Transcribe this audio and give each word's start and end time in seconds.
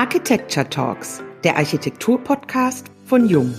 Architecture 0.00 0.64
Talks, 0.70 1.24
der 1.42 1.56
Architektur-Podcast 1.56 2.86
von 3.06 3.28
Jung. 3.28 3.52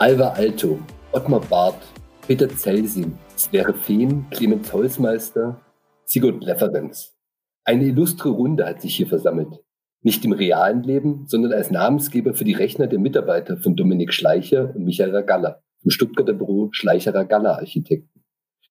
Alva 0.00 0.30
Alto, 0.30 0.80
Ottmar 1.12 1.38
Barth, 1.42 1.80
Peter 2.26 2.48
Zelsin, 2.48 3.16
Sverre 3.36 3.74
Fehn, 3.74 4.26
Clemens 4.30 4.72
Holzmeister, 4.72 5.60
Sigurd 6.04 6.42
Leferenz. 6.42 7.16
Eine 7.64 7.84
illustre 7.84 8.30
Runde 8.30 8.66
hat 8.66 8.80
sich 8.80 8.96
hier 8.96 9.06
versammelt. 9.06 9.62
Nicht 10.02 10.24
im 10.24 10.32
realen 10.32 10.82
Leben, 10.82 11.28
sondern 11.28 11.52
als 11.52 11.70
Namensgeber 11.70 12.34
für 12.34 12.44
die 12.44 12.54
Rechner 12.54 12.88
der 12.88 12.98
Mitarbeiter 12.98 13.56
von 13.56 13.76
Dominik 13.76 14.12
Schleicher 14.12 14.74
und 14.74 14.82
Michael 14.82 15.14
Ragalla 15.14 15.62
vom 15.80 15.92
Stuttgarter 15.92 16.32
Büro 16.32 16.70
Schleicher 16.72 17.14
Ragalla 17.14 17.52
Architekten. 17.52 18.24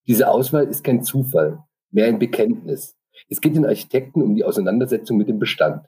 Diese 0.08 0.28
Auswahl 0.28 0.68
ist 0.68 0.84
kein 0.84 1.04
Zufall, 1.04 1.64
mehr 1.90 2.08
ein 2.08 2.20
Bekenntnis. 2.20 2.97
Es 3.30 3.42
geht 3.42 3.56
den 3.56 3.66
Architekten 3.66 4.22
um 4.22 4.36
die 4.36 4.44
Auseinandersetzung 4.44 5.18
mit 5.18 5.30
dem 5.30 5.40
Bestand. 5.40 5.86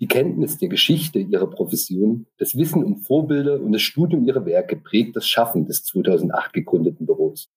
Die 0.00 0.08
Kenntnis 0.08 0.56
der 0.56 0.68
Geschichte 0.68 1.18
ihrer 1.18 1.48
Profession, 1.48 2.26
das 2.38 2.56
Wissen 2.56 2.82
um 2.82 2.96
Vorbilder 3.02 3.60
und 3.60 3.72
das 3.72 3.82
Studium 3.82 4.26
ihrer 4.26 4.46
Werke 4.46 4.76
prägt 4.76 5.14
das 5.14 5.28
Schaffen 5.28 5.66
des 5.66 5.84
2008 5.84 6.54
gegründeten 6.54 7.04
Büros. 7.04 7.50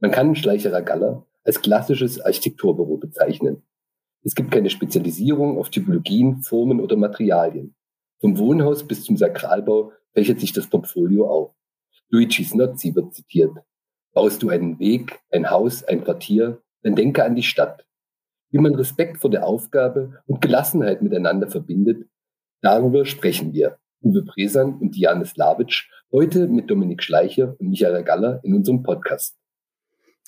Man 0.00 0.10
kann 0.10 0.34
Schleicher 0.34 0.72
Ragalla 0.72 1.24
als 1.44 1.62
klassisches 1.62 2.20
Architekturbüro 2.20 2.96
bezeichnen. 2.96 3.62
Es 4.24 4.34
gibt 4.34 4.50
keine 4.50 4.70
Spezialisierung 4.70 5.58
auf 5.58 5.70
Typologien, 5.70 6.42
Formen 6.42 6.80
oder 6.80 6.96
Materialien. 6.96 7.76
Vom 8.20 8.38
Wohnhaus 8.38 8.86
bis 8.86 9.04
zum 9.04 9.16
Sakralbau 9.16 9.92
fächert 10.14 10.40
sich 10.40 10.52
das 10.52 10.66
Portfolio 10.66 11.28
auf. 11.28 11.54
Luigi 12.08 12.42
Snozzi 12.42 12.94
wird 12.94 13.14
zitiert. 13.14 13.52
Baust 14.14 14.42
du 14.42 14.48
einen 14.48 14.78
Weg, 14.78 15.20
ein 15.30 15.50
Haus, 15.50 15.84
ein 15.84 16.02
Quartier, 16.02 16.62
dann 16.82 16.94
denke 16.94 17.24
an 17.24 17.36
die 17.36 17.42
Stadt. 17.42 17.84
Wie 18.54 18.60
man 18.60 18.76
Respekt 18.76 19.20
vor 19.20 19.30
der 19.30 19.44
Aufgabe 19.44 20.22
und 20.26 20.40
Gelassenheit 20.40 21.02
miteinander 21.02 21.48
verbindet, 21.48 22.06
darüber 22.62 23.04
sprechen 23.04 23.52
wir. 23.52 23.78
Uwe 24.00 24.22
Bresan 24.22 24.78
und 24.78 24.94
Diane 24.94 25.26
Slavic 25.26 25.88
heute 26.12 26.46
mit 26.46 26.70
Dominik 26.70 27.02
Schleicher 27.02 27.56
und 27.58 27.70
Michael 27.70 28.04
Galler 28.04 28.38
in 28.44 28.54
unserem 28.54 28.84
Podcast. 28.84 29.36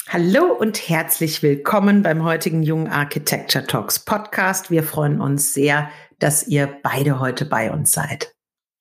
Hallo 0.09 0.53
und 0.59 0.89
herzlich 0.89 1.41
willkommen 1.45 2.03
beim 2.03 2.25
heutigen 2.25 2.65
Jungen 2.65 2.89
Architecture 2.89 3.65
Talks 3.65 4.05
Podcast. 4.05 4.73
Wir 4.73 4.83
freuen 4.83 5.21
uns 5.21 5.55
sehr, 5.55 5.89
dass 6.19 6.49
ihr 6.49 6.69
beide 6.83 7.21
heute 7.21 7.45
bei 7.45 7.71
uns 7.71 7.93
seid. 7.93 8.35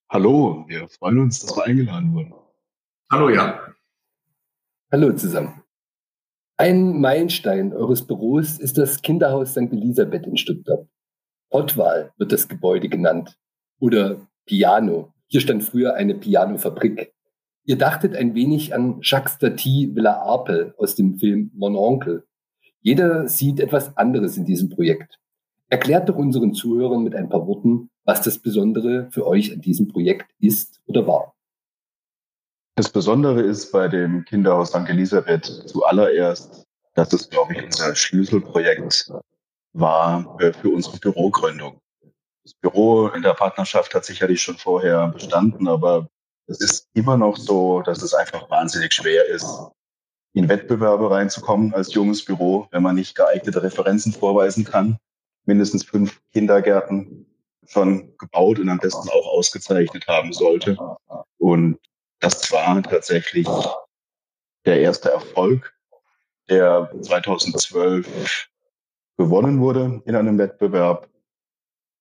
Hallo, 0.09 0.65
wir 0.67 0.87
freuen 0.87 1.19
uns, 1.19 1.41
dass 1.41 1.55
wir 1.55 1.65
eingeladen 1.65 2.15
wurden. 2.15 2.33
Hallo, 3.11 3.29
ja. 3.29 3.59
Hallo 4.91 5.13
zusammen. 5.13 5.61
Ein 6.57 7.01
Meilenstein 7.01 7.73
eures 7.73 8.07
Büros 8.07 8.59
ist 8.59 8.77
das 8.77 9.01
Kinderhaus 9.01 9.51
St. 9.51 9.73
Elisabeth 9.73 10.25
in 10.25 10.37
Stuttgart. 10.37 10.87
Pottwal 11.49 12.13
wird 12.17 12.31
das 12.31 12.47
Gebäude 12.47 12.87
genannt. 12.87 13.37
Oder 13.81 14.25
Piano. 14.45 15.13
Hier 15.27 15.41
stand 15.41 15.65
früher 15.65 15.95
eine 15.95 16.15
Pianofabrik. 16.15 17.13
Ihr 17.65 17.77
dachtet 17.77 18.15
ein 18.15 18.35
wenig 18.35 18.73
an 18.73 18.99
Jacques 19.01 19.37
Tati 19.37 19.93
Villa 19.93 20.21
Arpel 20.21 20.73
aus 20.77 20.95
dem 20.95 21.15
Film 21.19 21.51
Mon 21.55 21.75
Oncle. 21.75 22.23
Jeder 22.79 23.27
sieht 23.27 23.59
etwas 23.59 23.97
anderes 23.97 24.37
in 24.37 24.45
diesem 24.45 24.69
Projekt. 24.69 25.19
Erklärt 25.67 26.07
doch 26.07 26.15
unseren 26.15 26.53
Zuhörern 26.53 27.03
mit 27.03 27.15
ein 27.15 27.27
paar 27.27 27.45
Worten, 27.47 27.89
was 28.05 28.21
das 28.21 28.39
Besondere 28.39 29.09
für 29.11 29.27
euch 29.27 29.51
an 29.51 29.59
diesem 29.59 29.89
Projekt 29.89 30.31
ist 30.39 30.79
oder 30.85 31.05
war. 31.05 31.34
Das 32.77 32.89
Besondere 32.89 33.41
ist 33.41 33.71
bei 33.71 33.87
dem 33.87 34.25
Kinderhaus 34.25 34.69
St. 34.69 34.89
Elisabeth 34.89 35.45
zuallererst, 35.45 36.65
dass 36.93 37.13
es, 37.13 37.29
glaube 37.29 37.53
ich, 37.53 37.63
unser 37.63 37.95
Schlüsselprojekt 37.95 39.11
war 39.71 40.37
äh, 40.41 40.51
für 40.51 40.69
unsere 40.69 40.97
Bürogründung. 40.97 41.79
Das 42.43 42.53
Büro 42.53 43.07
in 43.07 43.21
der 43.21 43.33
Partnerschaft 43.33 43.95
hat 43.95 44.03
sicherlich 44.03 44.41
schon 44.41 44.57
vorher 44.57 45.07
bestanden, 45.07 45.69
aber 45.69 46.09
es 46.47 46.59
ist 46.59 46.89
immer 46.93 47.15
noch 47.15 47.37
so, 47.37 47.81
dass 47.81 48.01
es 48.01 48.13
einfach 48.13 48.49
wahnsinnig 48.49 48.93
schwer 48.93 49.25
ist, 49.25 49.47
in 50.33 50.49
Wettbewerbe 50.49 51.09
reinzukommen 51.09 51.73
als 51.73 51.93
junges 51.93 52.25
Büro, 52.25 52.67
wenn 52.71 52.83
man 52.83 52.95
nicht 52.95 53.15
geeignete 53.15 53.63
Referenzen 53.63 54.11
vorweisen 54.11 54.65
kann. 54.65 54.97
Mindestens 55.45 55.85
fünf 55.85 56.21
Kindergärten 56.33 57.25
schon 57.67 58.15
gebaut 58.17 58.59
und 58.59 58.67
am 58.67 58.79
besten 58.79 59.07
auch 59.09 59.27
ausgezeichnet 59.27 60.07
haben 60.07 60.33
sollte. 60.33 60.77
Und 61.37 61.79
das 62.19 62.51
war 62.51 62.81
tatsächlich 62.83 63.47
der 64.65 64.81
erste 64.81 65.11
Erfolg, 65.11 65.73
der 66.49 66.91
2012 67.01 68.49
gewonnen 69.17 69.59
wurde 69.59 70.01
in 70.05 70.15
einem 70.15 70.37
Wettbewerb 70.37 71.09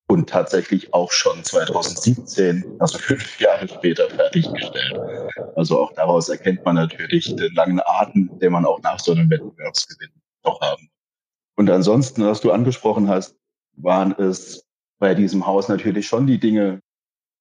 und 0.08 0.28
tatsächlich 0.28 0.92
auch 0.92 1.10
schon 1.12 1.42
2017, 1.42 2.76
also 2.78 2.98
fünf 2.98 3.40
Jahre 3.40 3.68
später, 3.68 4.08
fertiggestellt. 4.10 4.98
Also 5.56 5.80
auch 5.80 5.92
daraus 5.92 6.28
erkennt 6.28 6.64
man 6.64 6.76
natürlich 6.76 7.34
den 7.36 7.54
langen 7.54 7.80
Atem, 7.84 8.38
den 8.38 8.52
man 8.52 8.66
auch 8.66 8.80
nach 8.82 9.00
so 9.00 9.12
einem 9.12 9.30
Wettbewerbsgewinn 9.30 10.12
noch 10.44 10.60
haben. 10.60 10.90
Und 11.56 11.70
ansonsten, 11.70 12.26
was 12.26 12.40
du 12.40 12.52
angesprochen 12.52 13.08
hast, 13.08 13.36
waren 13.76 14.12
es 14.12 14.66
bei 14.98 15.14
diesem 15.14 15.46
Haus 15.46 15.68
natürlich 15.68 16.06
schon 16.06 16.26
die 16.26 16.38
Dinge, 16.38 16.80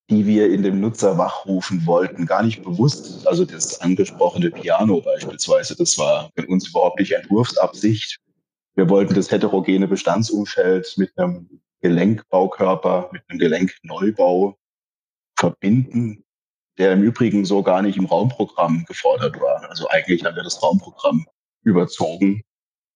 die 0.09 0.25
wir 0.25 0.51
in 0.51 0.63
dem 0.63 0.81
Nutzer 0.81 1.17
wachrufen 1.17 1.85
wollten, 1.85 2.25
gar 2.25 2.43
nicht 2.43 2.63
bewusst. 2.63 3.25
Also 3.25 3.45
das 3.45 3.79
angesprochene 3.81 4.51
Piano 4.51 5.01
beispielsweise, 5.01 5.75
das 5.75 5.97
war 5.97 6.29
für 6.35 6.45
uns 6.47 6.67
überhaupt 6.69 6.99
nicht 6.99 7.13
Entwurfsabsicht. 7.13 8.19
Wir 8.75 8.89
wollten 8.89 9.13
das 9.13 9.31
heterogene 9.31 9.87
Bestandsumfeld 9.87 10.93
mit 10.97 11.17
einem 11.17 11.61
Gelenkbaukörper, 11.81 13.09
mit 13.13 13.23
einem 13.27 13.39
Gelenkneubau 13.39 14.57
verbinden, 15.37 16.23
der 16.77 16.93
im 16.93 17.03
Übrigen 17.03 17.45
so 17.45 17.61
gar 17.63 17.81
nicht 17.81 17.97
im 17.97 18.05
Raumprogramm 18.05 18.85
gefordert 18.85 19.39
war. 19.39 19.69
Also 19.69 19.87
eigentlich 19.89 20.25
haben 20.25 20.35
wir 20.35 20.43
das 20.43 20.61
Raumprogramm 20.61 21.25
überzogen, 21.63 22.41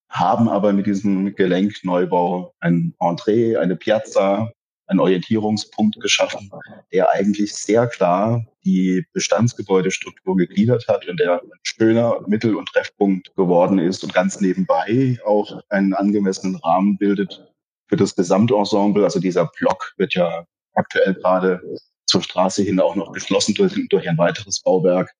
haben 0.09 0.49
aber 0.49 0.73
mit 0.73 0.87
diesem 0.87 1.35
Gelenkneubau 1.35 2.53
ein 2.59 2.95
Entree, 2.99 3.57
eine 3.57 3.75
Piazza, 3.75 4.51
einen 4.87 4.99
Orientierungspunkt 4.99 5.99
geschaffen, 5.99 6.49
der 6.91 7.11
eigentlich 7.11 7.55
sehr 7.55 7.87
klar 7.87 8.45
die 8.63 9.05
Bestandsgebäudestruktur 9.13 10.35
gegliedert 10.37 10.87
hat 10.87 11.07
und 11.07 11.19
der 11.19 11.41
ein 11.41 11.49
schöner 11.63 12.21
Mittel- 12.27 12.55
und 12.55 12.69
Treffpunkt 12.69 13.35
geworden 13.35 13.79
ist 13.79 14.03
und 14.03 14.13
ganz 14.13 14.39
nebenbei 14.39 15.19
auch 15.25 15.61
einen 15.69 15.93
angemessenen 15.93 16.55
Rahmen 16.55 16.97
bildet 16.97 17.45
für 17.87 17.97
das 17.97 18.15
Gesamtensemble. 18.15 19.03
Also 19.03 19.19
dieser 19.19 19.49
Block 19.57 19.93
wird 19.97 20.13
ja 20.15 20.45
aktuell 20.73 21.13
gerade 21.13 21.61
zur 22.05 22.23
Straße 22.23 22.63
hin 22.63 22.79
auch 22.79 22.95
noch 22.95 23.11
geschlossen 23.11 23.53
durch, 23.55 23.73
durch 23.89 24.07
ein 24.07 24.17
weiteres 24.17 24.61
Bauwerk 24.61 25.11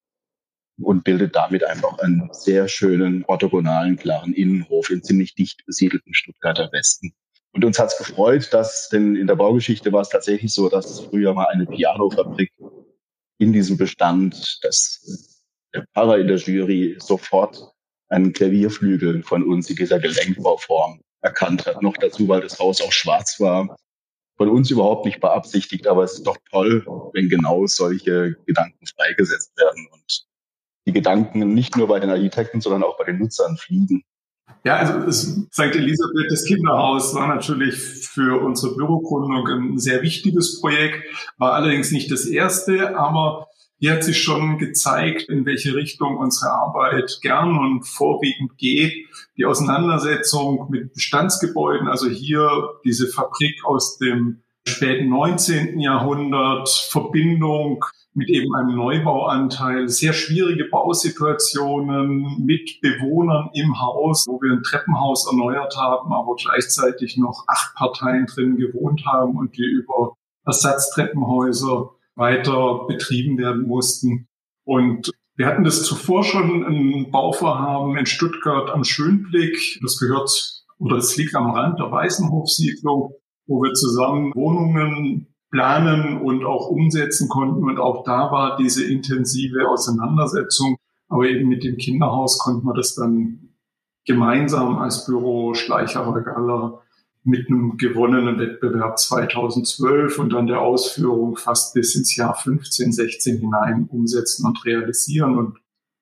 und 0.80 1.04
bildet 1.04 1.36
damit 1.36 1.64
einfach 1.64 1.98
einen 2.00 2.30
sehr 2.32 2.68
schönen, 2.68 3.26
orthogonalen, 3.26 3.98
klaren 3.98 4.34
Innenhof 4.34 4.90
in 4.90 5.04
ziemlich 5.04 5.36
dicht 5.36 5.66
besiedelten 5.66 6.14
Stuttgarter 6.14 6.72
Westen. 6.72 7.14
Und 7.58 7.66
uns 7.66 7.80
hat 7.80 7.92
es 7.92 7.98
gefreut, 7.98 8.54
dass, 8.54 8.88
denn 8.90 9.16
in 9.16 9.26
der 9.26 9.36
Baugeschichte 9.36 9.92
war 9.92 10.02
es 10.02 10.10
tatsächlich 10.10 10.54
so, 10.54 10.70
dass 10.70 11.00
früher 11.00 11.34
mal 11.34 11.48
eine 11.48 11.66
Pianofabrik 11.66 12.52
in 13.40 13.52
diesem 13.52 13.78
Bestand, 13.78 14.60
dass 14.62 15.42
der 15.74 15.88
Pfarrer 15.88 16.20
in 16.20 16.28
der 16.28 16.38
Jury 16.38 16.98
sofort 17.00 17.74
einen 18.10 18.32
Klavierflügel 18.32 19.24
von 19.24 19.42
uns 19.42 19.72
in 19.72 19.76
dieser 19.76 20.00
Gelenkbauform 20.00 21.02
erkannt 21.22 21.66
hat. 21.66 21.82
Noch 21.82 21.98
dazu, 21.98 22.28
weil 22.28 22.42
das 22.42 22.60
Haus 22.60 22.80
auch 22.80 22.92
schwarz 22.92 23.40
war. 23.40 23.76
Von 24.38 24.50
uns 24.50 24.70
überhaupt 24.70 25.08
nicht 25.08 25.20
beabsichtigt, 25.20 25.88
aber 25.88 26.04
es 26.04 26.14
ist 26.14 26.28
doch 26.28 26.38
toll, 26.52 26.86
wenn 27.14 27.28
genau 27.28 27.66
solche 27.66 28.36
Gedanken 28.46 28.86
freigesetzt 28.86 29.58
werden 29.58 29.88
und 29.94 30.28
die 30.86 30.94
Gedanken 30.94 31.56
nicht 31.56 31.76
nur 31.76 31.88
bei 31.88 32.00
den 32.00 32.12
Architekten, 32.12 32.62
sondern 32.62 32.84
auch 32.84 33.00
bei 33.00 33.06
den 33.06 33.18
Nutzern 33.18 33.58
fliegen. 33.58 34.04
Ja, 34.68 34.76
also 34.76 35.00
das 35.00 35.22
St. 35.22 35.76
Elisabeth, 35.76 36.30
das 36.30 36.44
Kinderhaus, 36.44 37.16
war 37.16 37.34
natürlich 37.34 37.76
für 37.76 38.44
unsere 38.44 38.76
Bürogründung 38.76 39.48
ein 39.48 39.78
sehr 39.78 40.02
wichtiges 40.02 40.60
Projekt, 40.60 41.06
war 41.38 41.54
allerdings 41.54 41.94
nicht 41.94 42.12
das 42.12 42.26
erste, 42.26 42.98
aber 42.98 43.48
hier 43.80 43.94
hat 43.94 44.04
sich 44.04 44.22
schon 44.22 44.58
gezeigt, 44.58 45.30
in 45.30 45.46
welche 45.46 45.74
Richtung 45.74 46.18
unsere 46.18 46.52
Arbeit 46.52 47.20
gern 47.22 47.58
und 47.58 47.88
vorwiegend 47.88 48.58
geht. 48.58 49.08
Die 49.38 49.46
Auseinandersetzung 49.46 50.68
mit 50.70 50.94
Bestandsgebäuden, 50.94 51.88
also 51.88 52.10
hier 52.10 52.50
diese 52.84 53.08
Fabrik 53.08 53.64
aus 53.64 53.98
dem 53.98 54.44
späten 54.68 55.10
19. 55.10 55.80
Jahrhundert, 55.80 56.70
Verbindung 56.70 57.84
mit 58.14 58.30
eben 58.30 58.54
einem 58.56 58.76
Neubauanteil, 58.76 59.88
sehr 59.90 60.12
schwierige 60.12 60.66
Bausituationen 60.66 62.44
mit 62.44 62.82
Bewohnern 62.82 63.50
im 63.54 63.80
Haus, 63.80 64.26
wo 64.28 64.42
wir 64.42 64.54
ein 64.54 64.64
Treppenhaus 64.64 65.28
erneuert 65.28 65.78
haben, 65.78 66.12
aber 66.12 66.36
gleichzeitig 66.36 67.18
noch 67.18 67.46
acht 67.48 67.76
Parteien 67.76 68.26
drin 68.26 68.58
gewohnt 68.58 69.06
haben 69.06 69.38
und 69.38 69.56
die 69.56 69.66
über 69.66 70.16
Ersatztreppenhäuser 70.46 71.92
weiter 72.16 72.86
betrieben 72.88 73.38
werden 73.38 73.68
mussten. 73.68 74.28
Und 74.66 75.12
wir 75.36 75.46
hatten 75.46 75.64
das 75.64 75.84
zuvor 75.84 76.24
schon 76.24 76.66
ein 76.66 77.12
Bauvorhaben 77.12 77.96
in 77.98 78.08
Stuttgart 78.08 78.72
am 78.72 78.84
Schönblick. 78.84 79.80
Das 79.84 80.00
gehört 80.00 80.64
oder 80.80 80.98
es 80.98 81.16
liegt 81.18 81.36
am 81.36 81.52
Rand 81.52 81.80
der 81.80 81.92
Weißenhofsiedlung, 81.92 83.14
wo 83.48 83.62
wir 83.64 83.74
zusammen 83.74 84.34
Wohnungen 84.36 85.28
planen 85.50 86.22
und 86.22 86.46
auch 86.46 86.70
umsetzen 86.70 87.30
konnten. 87.30 87.64
Und 87.64 87.80
auch 87.80 88.04
da 88.04 88.32
war 88.32 88.58
diese 88.58 88.86
intensive 88.86 89.68
Auseinandersetzung. 89.68 90.78
Aber 91.10 91.26
eben 91.26 91.48
mit 91.48 91.64
dem 91.64 91.78
Kinderhaus 91.78 92.38
konnten 92.38 92.66
wir 92.66 92.74
das 92.74 92.96
dann 92.96 93.50
gemeinsam 94.06 94.78
als 94.78 95.06
Büro 95.06 95.54
Schleicherer 95.54 96.22
Galler 96.22 96.82
mit 97.24 97.50
einem 97.50 97.78
gewonnenen 97.78 98.40
Wettbewerb 98.40 98.98
2012 98.98 100.18
und 100.18 100.32
dann 100.32 100.48
der 100.48 100.62
Ausführung 100.62 101.36
fast 101.36 101.74
bis 101.74 101.94
ins 101.96 102.16
Jahr 102.16 102.34
15, 102.36 102.94
16 102.94 103.40
hinein 103.40 103.88
umsetzen 103.90 104.46
und 104.46 104.64
realisieren. 104.66 105.38
Und 105.38 105.58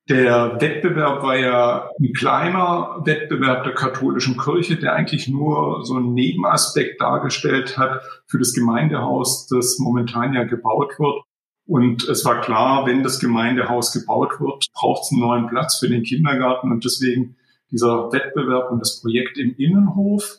der 0.07 0.61
Wettbewerb 0.61 1.23
war 1.23 1.35
ja 1.35 1.89
ein 1.99 2.13
kleiner 2.13 3.01
Wettbewerb 3.03 3.63
der 3.63 3.73
katholischen 3.73 4.37
Kirche, 4.37 4.75
der 4.75 4.93
eigentlich 4.93 5.27
nur 5.27 5.83
so 5.83 5.95
einen 5.95 6.13
Nebenaspekt 6.13 7.01
dargestellt 7.01 7.77
hat 7.77 8.01
für 8.27 8.37
das 8.37 8.53
Gemeindehaus, 8.53 9.47
das 9.47 9.79
momentan 9.79 10.33
ja 10.33 10.43
gebaut 10.43 10.99
wird. 10.99 11.23
Und 11.67 12.07
es 12.07 12.23
war 12.23 12.41
klar, 12.41 12.85
wenn 12.85 13.01
das 13.01 13.19
Gemeindehaus 13.19 13.91
gebaut 13.91 14.39
wird, 14.39 14.67
braucht 14.73 15.03
es 15.03 15.11
einen 15.11 15.21
neuen 15.21 15.47
Platz 15.47 15.79
für 15.79 15.89
den 15.89 16.03
Kindergarten. 16.03 16.71
Und 16.71 16.85
deswegen 16.85 17.35
dieser 17.71 18.11
Wettbewerb 18.11 18.71
und 18.71 18.79
das 18.79 19.01
Projekt 19.01 19.39
im 19.39 19.55
Innenhof. 19.57 20.37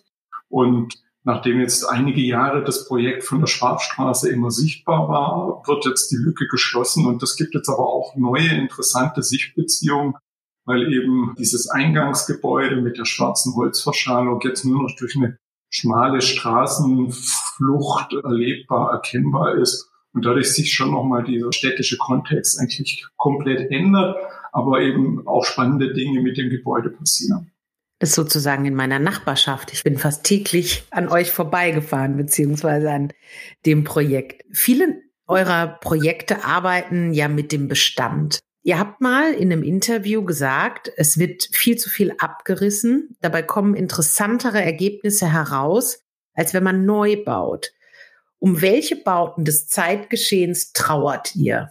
Und 0.48 0.94
nachdem 1.26 1.58
jetzt 1.58 1.84
einige 1.84 2.20
Jahre 2.20 2.62
das 2.62 2.86
Projekt 2.86 3.24
von 3.24 3.40
der 3.40 3.48
Schwabstraße 3.48 4.30
immer 4.30 4.52
sichtbar 4.52 5.08
war, 5.08 5.62
wird 5.66 5.84
jetzt 5.84 6.12
die 6.12 6.16
Lücke 6.16 6.46
geschlossen. 6.46 7.04
Und 7.04 7.20
das 7.20 7.34
gibt 7.34 7.54
jetzt 7.54 7.68
aber 7.68 7.84
auch 7.84 8.14
neue 8.14 8.48
interessante 8.48 9.24
Sichtbeziehungen, 9.24 10.14
weil 10.66 10.92
eben 10.92 11.34
dieses 11.36 11.68
Eingangsgebäude 11.68 12.80
mit 12.80 12.96
der 12.96 13.06
schwarzen 13.06 13.56
Holzverschalung 13.56 14.40
jetzt 14.42 14.64
nur 14.64 14.84
noch 14.84 14.94
durch 14.96 15.16
eine 15.16 15.36
schmale 15.68 16.22
Straßenflucht 16.22 18.12
erlebbar 18.22 18.92
erkennbar 18.92 19.56
ist 19.56 19.90
und 20.12 20.24
dadurch 20.24 20.52
sich 20.54 20.72
schon 20.72 20.92
nochmal 20.92 21.24
dieser 21.24 21.52
städtische 21.52 21.98
Kontext 21.98 22.60
eigentlich 22.60 23.04
komplett 23.16 23.72
ändert, 23.72 24.16
aber 24.52 24.80
eben 24.80 25.26
auch 25.26 25.44
spannende 25.44 25.92
Dinge 25.92 26.22
mit 26.22 26.38
dem 26.38 26.50
Gebäude 26.50 26.90
passieren. 26.90 27.50
Ist 27.98 28.14
sozusagen 28.14 28.66
in 28.66 28.74
meiner 28.74 28.98
Nachbarschaft. 28.98 29.72
Ich 29.72 29.82
bin 29.82 29.96
fast 29.96 30.24
täglich 30.24 30.84
an 30.90 31.08
euch 31.08 31.30
vorbeigefahren, 31.30 32.16
beziehungsweise 32.16 32.90
an 32.90 33.12
dem 33.64 33.84
Projekt. 33.84 34.44
Viele 34.52 35.00
eurer 35.26 35.78
Projekte 35.80 36.44
arbeiten 36.44 37.12
ja 37.12 37.28
mit 37.28 37.52
dem 37.52 37.68
Bestand. 37.68 38.38
Ihr 38.62 38.78
habt 38.78 39.00
mal 39.00 39.32
in 39.32 39.52
einem 39.52 39.62
Interview 39.62 40.24
gesagt, 40.24 40.92
es 40.96 41.18
wird 41.18 41.48
viel 41.52 41.76
zu 41.78 41.88
viel 41.88 42.12
abgerissen. 42.18 43.16
Dabei 43.20 43.42
kommen 43.42 43.74
interessantere 43.74 44.60
Ergebnisse 44.60 45.32
heraus, 45.32 46.00
als 46.34 46.52
wenn 46.52 46.64
man 46.64 46.84
neu 46.84 47.22
baut. 47.24 47.72
Um 48.38 48.60
welche 48.60 48.96
Bauten 48.96 49.44
des 49.44 49.68
Zeitgeschehens 49.68 50.72
trauert 50.72 51.34
ihr? 51.36 51.70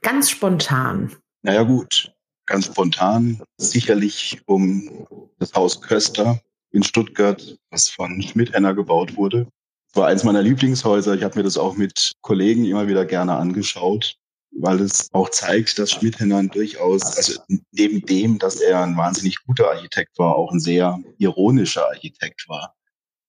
Ganz 0.00 0.30
spontan. 0.30 1.16
Naja 1.42 1.64
gut, 1.64 2.14
ganz 2.48 2.66
spontan 2.66 3.40
sicherlich 3.58 4.40
um 4.46 5.06
das 5.38 5.52
Haus 5.54 5.80
Köster 5.80 6.40
in 6.72 6.82
Stuttgart, 6.82 7.58
was 7.70 7.88
von 7.88 8.20
Schmidt-Henner 8.22 8.74
gebaut 8.74 9.16
wurde. 9.16 9.46
Es 9.90 9.96
war 9.96 10.08
eins 10.08 10.24
meiner 10.24 10.42
Lieblingshäuser. 10.42 11.14
Ich 11.14 11.22
habe 11.22 11.38
mir 11.38 11.44
das 11.44 11.56
auch 11.56 11.76
mit 11.76 12.12
Kollegen 12.20 12.64
immer 12.64 12.88
wieder 12.88 13.04
gerne 13.04 13.36
angeschaut, 13.36 14.16
weil 14.50 14.80
es 14.80 15.08
auch 15.12 15.30
zeigt, 15.30 15.78
dass 15.78 15.92
Schmidt-Henner 15.92 16.42
durchaus, 16.44 17.16
also 17.16 17.40
neben 17.70 18.04
dem, 18.04 18.38
dass 18.38 18.56
er 18.56 18.82
ein 18.82 18.96
wahnsinnig 18.96 19.36
guter 19.46 19.70
Architekt 19.70 20.18
war, 20.18 20.36
auch 20.36 20.52
ein 20.52 20.60
sehr 20.60 20.98
ironischer 21.18 21.86
Architekt 21.88 22.48
war. 22.48 22.74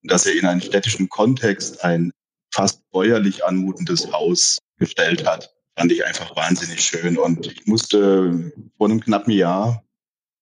Und 0.02 0.12
dass 0.12 0.26
er 0.26 0.34
in 0.34 0.46
einen 0.46 0.62
städtischen 0.62 1.10
Kontext 1.10 1.84
ein 1.84 2.12
fast 2.54 2.90
bäuerlich 2.92 3.46
anmutendes 3.46 4.12
Haus 4.12 4.58
gestellt 4.78 5.28
hat. 5.28 5.54
Fand 5.78 5.92
ich 5.92 6.06
einfach 6.06 6.36
wahnsinnig 6.36 6.82
schön. 6.82 7.18
Und 7.18 7.48
ich 7.48 7.66
musste 7.66 8.52
vor 8.78 8.88
einem 8.88 9.00
knappen 9.00 9.34
Jahr 9.34 9.84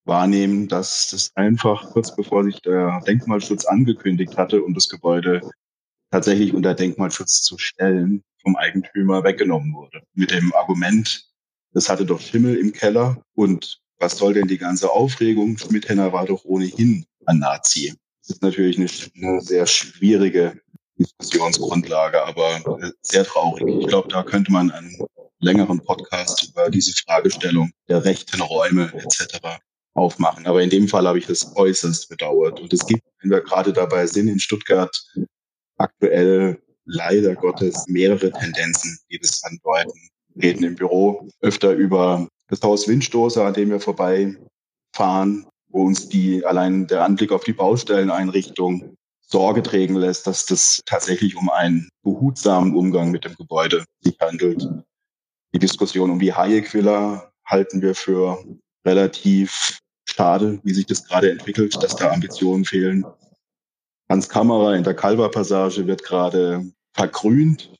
wahrnehmen, 0.05 0.67
dass 0.67 1.09
das 1.11 1.31
einfach 1.35 1.91
kurz 1.91 2.15
bevor 2.15 2.43
sich 2.43 2.61
der 2.61 3.01
Denkmalschutz 3.05 3.65
angekündigt 3.65 4.37
hatte, 4.37 4.63
um 4.63 4.73
das 4.73 4.89
Gebäude 4.89 5.41
tatsächlich 6.11 6.53
unter 6.53 6.73
Denkmalschutz 6.73 7.41
zu 7.41 7.57
stellen, 7.57 8.23
vom 8.41 8.55
Eigentümer 8.55 9.23
weggenommen 9.23 9.73
wurde. 9.73 10.01
Mit 10.13 10.31
dem 10.31 10.53
Argument, 10.53 11.27
das 11.73 11.89
hatte 11.89 12.05
doch 12.05 12.21
Schimmel 12.21 12.55
im 12.55 12.71
Keller 12.71 13.21
und 13.35 13.81
was 13.99 14.17
soll 14.17 14.33
denn 14.33 14.47
die 14.47 14.57
ganze 14.57 14.91
Aufregung? 14.91 15.57
Schmidhenner 15.57 16.13
war 16.13 16.25
doch 16.25 16.45
ohnehin 16.45 17.05
ein 17.25 17.39
Nazi. 17.39 17.95
Das 18.21 18.35
ist 18.35 18.41
natürlich 18.43 18.77
eine, 18.77 18.87
eine 19.27 19.41
sehr 19.41 19.65
schwierige 19.65 20.61
Diskussionsgrundlage, 20.97 22.23
aber 22.23 22.93
sehr 23.01 23.25
traurig. 23.25 23.65
Ich 23.81 23.87
glaube, 23.87 24.07
da 24.07 24.23
könnte 24.23 24.51
man 24.51 24.71
einen 24.71 24.97
längeren 25.39 25.79
Podcast 25.83 26.49
über 26.49 26.69
diese 26.69 26.93
Fragestellung 27.05 27.71
der 27.87 28.03
rechten 28.03 28.41
Räume 28.41 28.91
etc. 28.93 29.39
aufmachen. 29.93 30.45
Aber 30.45 30.61
in 30.61 30.69
dem 30.69 30.87
Fall 30.87 31.07
habe 31.07 31.19
ich 31.19 31.27
das 31.27 31.55
äußerst 31.55 32.09
bedauert. 32.09 32.59
Und 32.59 32.73
es 32.73 32.85
gibt, 32.85 33.03
wenn 33.21 33.31
wir 33.31 33.41
gerade 33.41 33.73
dabei 33.73 34.07
sind, 34.07 34.27
in 34.27 34.39
Stuttgart 34.39 34.95
aktuell 35.77 36.61
leider 36.85 37.35
Gottes 37.35 37.85
mehrere 37.87 38.31
Tendenzen, 38.31 38.97
die 39.11 39.19
das 39.19 39.43
andeuten. 39.43 40.09
Wir 40.33 40.49
reden 40.49 40.63
im 40.63 40.75
Büro 40.75 41.27
öfter 41.41 41.73
über 41.73 42.27
das 42.47 42.61
Haus 42.61 42.87
Windstoßer, 42.87 43.45
an 43.45 43.53
dem 43.53 43.69
wir 43.69 43.79
vorbeifahren, 43.79 45.45
wo 45.69 45.83
uns 45.83 46.09
die 46.09 46.45
allein 46.45 46.87
der 46.87 47.03
Anblick 47.03 47.31
auf 47.31 47.43
die 47.43 47.53
Baustelleneinrichtung 47.53 48.95
Sorge 49.29 49.61
trägen 49.61 49.97
lässt, 49.97 50.25
dass 50.25 50.45
das 50.45 50.81
tatsächlich 50.85 51.35
um 51.35 51.49
einen 51.49 51.89
behutsamen 52.03 52.73
Umgang 52.75 53.11
mit 53.11 53.25
dem 53.25 53.35
Gebäude 53.35 53.83
sich 53.99 54.17
handelt. 54.21 54.65
Die 55.53 55.59
Diskussion 55.59 56.11
um 56.11 56.19
die 56.19 56.33
Hayek-Villa 56.33 57.31
halten 57.45 57.81
wir 57.81 57.95
für 57.95 58.43
relativ 58.85 59.79
schade, 60.05 60.59
wie 60.63 60.73
sich 60.73 60.85
das 60.85 61.05
gerade 61.05 61.31
entwickelt, 61.31 61.81
dass 61.81 61.95
da 61.95 62.11
Ambitionen 62.11 62.65
fehlen. 62.65 63.05
Hans 64.09 64.29
Kammerer 64.29 64.75
in 64.75 64.83
der 64.83 64.93
Kalber-Passage 64.93 65.87
wird 65.87 66.03
gerade 66.03 66.71
vergrünt. 66.93 67.73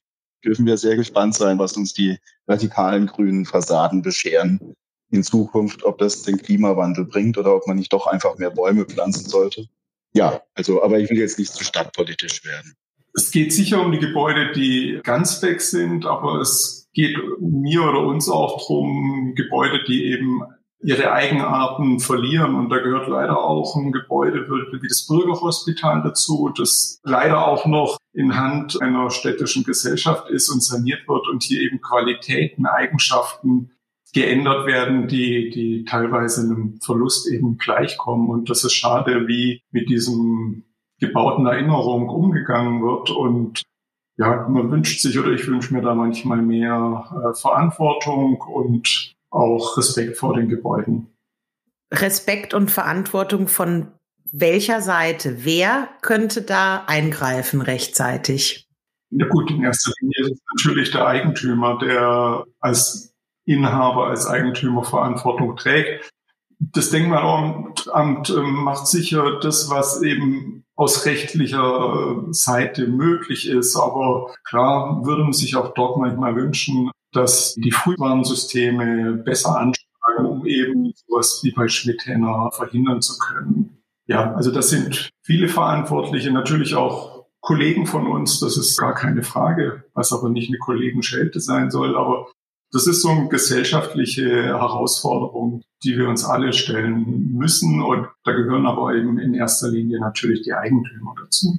Dürfen 0.44 0.66
wir 0.66 0.78
sehr 0.78 0.96
gespannt 0.96 1.36
sein, 1.36 1.60
was 1.60 1.76
uns 1.78 1.94
die 1.94 2.18
radikalen 2.48 3.08
grünen 3.08 3.46
Fassaden 3.46 4.02
bescheren 4.02 4.74
in 5.10 5.24
Zukunft, 5.24 5.84
ob 5.84 5.98
das 5.98 6.24
den 6.24 6.38
Klimawandel 6.38 7.06
bringt 7.06 7.38
oder 7.38 7.56
ob 7.56 7.66
man 7.68 7.78
nicht 7.78 7.94
doch 7.94 8.08
einfach 8.08 8.38
mehr 8.38 8.52
Bäume 8.52 8.86
pflanzen 8.86 9.28
sollte. 9.28 9.68
Ja, 10.14 10.42
also, 10.54 10.84
aber 10.84 11.00
ich 11.00 11.10
will 11.10 11.18
jetzt 11.18 11.40
nicht 11.40 11.54
zu 11.54 11.64
stadtpolitisch 11.64 12.44
werden. 12.46 12.74
Es 13.14 13.32
geht 13.32 13.54
sicher 13.54 13.82
um 13.82 13.92
die 13.92 14.00
Gebäude, 14.00 14.52
die 14.54 15.00
ganz 15.04 15.42
weg 15.42 15.62
sind, 15.62 16.06
aber 16.06 16.40
es 16.40 16.87
geht 16.98 17.16
mir 17.40 17.84
oder 17.84 18.02
uns 18.02 18.28
auch 18.28 18.58
darum, 18.58 19.36
Gebäude, 19.36 19.84
die 19.88 20.06
eben 20.06 20.42
ihre 20.82 21.12
Eigenarten 21.12 22.00
verlieren. 22.00 22.56
Und 22.56 22.70
da 22.70 22.80
gehört 22.80 23.08
leider 23.08 23.38
auch 23.38 23.76
ein 23.76 23.92
Gebäude 23.92 24.48
wie 24.50 24.88
das 24.88 25.06
Bürgerhospital 25.06 26.02
dazu, 26.02 26.52
das 26.58 27.00
leider 27.04 27.48
auch 27.48 27.68
noch 27.68 27.98
in 28.14 28.36
Hand 28.36 28.82
einer 28.82 29.12
städtischen 29.12 29.64
Gesellschaft 29.64 30.28
ist 30.32 30.50
und 30.50 30.64
saniert 30.64 31.08
wird 31.08 31.28
und 31.28 31.44
hier 31.44 31.62
eben 31.62 31.82
Qualitäten, 31.82 32.66
Eigenschaften 32.66 33.74
geändert 34.12 34.66
werden, 34.66 35.08
die, 35.08 35.52
die 35.52 35.86
teilweise 35.86 36.42
einem 36.42 36.80
Verlust 36.84 37.32
eben 37.32 37.60
gleichkommen. 37.60 38.30
Und 38.30 38.50
das 38.50 38.64
ist 38.64 38.74
schade, 38.74 39.28
wie 39.28 39.62
mit 39.70 39.88
diesem 39.88 40.64
gebauten 41.00 41.46
Erinnerung 41.46 42.10
umgegangen 42.10 42.82
wird. 42.82 43.12
Und 43.12 43.62
ja, 44.18 44.48
man 44.48 44.72
wünscht 44.72 45.02
sich 45.02 45.18
oder 45.18 45.32
ich 45.32 45.48
wünsche 45.48 45.74
mir 45.74 45.82
da 45.82 45.94
manchmal 45.94 46.42
mehr 46.42 47.06
äh, 47.12 47.40
Verantwortung 47.40 48.42
und 48.42 49.16
auch 49.30 49.78
Respekt 49.78 50.18
vor 50.18 50.36
den 50.36 50.50
Gebäuden. 50.50 51.08
Respekt 51.94 52.54
und 52.54 52.72
Verantwortung 52.72 53.48
von 53.48 53.92
welcher 54.32 54.82
Seite? 54.82 55.46
Wer 55.46 55.88
könnte 56.02 56.42
da 56.42 56.84
eingreifen 56.88 57.62
rechtzeitig? 57.62 58.68
Ja 59.10 59.28
gut, 59.28 59.52
in 59.52 59.64
erster 59.64 59.92
Linie 60.02 60.20
ist 60.20 60.32
es 60.32 60.42
natürlich 60.56 60.92
der 60.92 61.08
Eigentümer, 61.08 61.78
der 61.78 62.44
als 62.60 63.16
Inhaber, 63.46 64.08
als 64.08 64.28
Eigentümer 64.28 64.84
Verantwortung 64.84 65.56
trägt. 65.56 66.10
Das 66.60 66.90
Denkmalamt 66.90 67.90
ähm, 67.96 68.24
macht 68.64 68.88
sicher 68.88 69.40
das, 69.40 69.70
was 69.70 70.02
eben 70.02 70.66
aus 70.78 71.06
rechtlicher 71.06 72.24
äh, 72.30 72.34
Seite 72.34 72.88
möglich 72.88 73.50
ist. 73.50 73.76
Aber 73.76 74.34
klar 74.46 75.06
würde 75.06 75.24
man 75.24 75.34
sich 75.34 75.56
auch 75.56 75.74
dort 75.74 75.98
manchmal 75.98 76.36
wünschen, 76.36 76.92
dass 77.12 77.56
die 77.56 77.72
Frühwarnsysteme 77.72 79.14
besser 79.26 79.58
anschlagen, 79.58 80.26
um 80.26 80.46
eben 80.46 80.94
sowas 80.96 81.42
wie 81.44 81.52
bei 81.52 81.68
Schmidhenner 81.68 82.52
verhindern 82.54 83.02
zu 83.02 83.18
können. 83.18 83.82
Ja, 84.06 84.34
also 84.36 84.52
das 84.52 84.70
sind 84.70 85.10
viele 85.24 85.50
Verantwortliche, 85.50 86.32
natürlich 86.32 86.76
auch 86.76 87.26
Kollegen 87.42 87.86
von 87.86 88.08
uns, 88.08 88.40
das 88.40 88.58
ist 88.58 88.78
gar 88.78 88.94
keine 88.94 89.24
Frage, 89.24 89.84
was 89.94 90.14
aber 90.14 90.30
nicht 90.30 90.50
eine 90.50 90.60
Kollegenschelte 90.60 91.40
sein 91.40 91.72
soll. 91.72 91.98
Aber 91.98 92.28
Das 92.72 92.86
ist 92.86 93.02
so 93.02 93.10
eine 93.10 93.30
gesellschaftliche 93.30 94.30
Herausforderung, 94.48 95.62
die 95.84 95.98
wir 95.98 96.10
uns 96.10 96.26
alle 96.26 96.52
stellen 96.52 97.32
müssen. 97.34 97.82
Und 97.82 98.08
da 98.24 98.34
gehören 98.34 98.66
aber 98.66 98.94
eben 98.94 99.20
in 99.20 99.34
erster 99.34 99.70
Linie 99.70 100.00
natürlich 100.00 100.42
die 100.42 100.54
Eigentümer 100.54 101.16
dazu. 101.22 101.58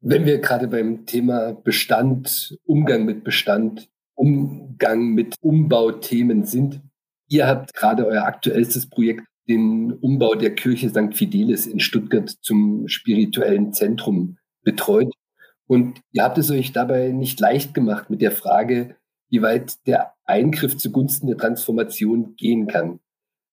Wenn 0.00 0.24
wir 0.24 0.38
gerade 0.38 0.68
beim 0.68 1.06
Thema 1.06 1.52
Bestand, 1.52 2.56
Umgang 2.64 3.04
mit 3.04 3.24
Bestand, 3.24 3.90
Umgang 4.14 5.14
mit 5.14 5.34
Umbauthemen 5.40 6.44
sind, 6.44 6.80
ihr 7.28 7.46
habt 7.46 7.74
gerade 7.74 8.06
euer 8.06 8.24
aktuellstes 8.24 8.88
Projekt, 8.88 9.24
den 9.48 9.92
Umbau 9.92 10.34
der 10.34 10.54
Kirche 10.54 10.88
St. 10.90 11.14
Fidelis 11.14 11.66
in 11.66 11.80
Stuttgart 11.80 12.28
zum 12.42 12.86
spirituellen 12.86 13.72
Zentrum 13.72 14.38
betreut. 14.62 15.12
Und 15.66 16.00
ihr 16.12 16.22
habt 16.22 16.38
es 16.38 16.50
euch 16.50 16.72
dabei 16.72 17.08
nicht 17.08 17.40
leicht 17.40 17.74
gemacht 17.74 18.08
mit 18.10 18.22
der 18.22 18.32
Frage, 18.32 18.96
wie 19.30 19.42
weit 19.42 19.86
der 19.86 20.14
Eingriff 20.24 20.76
zugunsten 20.76 21.26
der 21.26 21.36
Transformation 21.36 22.34
gehen 22.36 22.66
kann. 22.66 23.00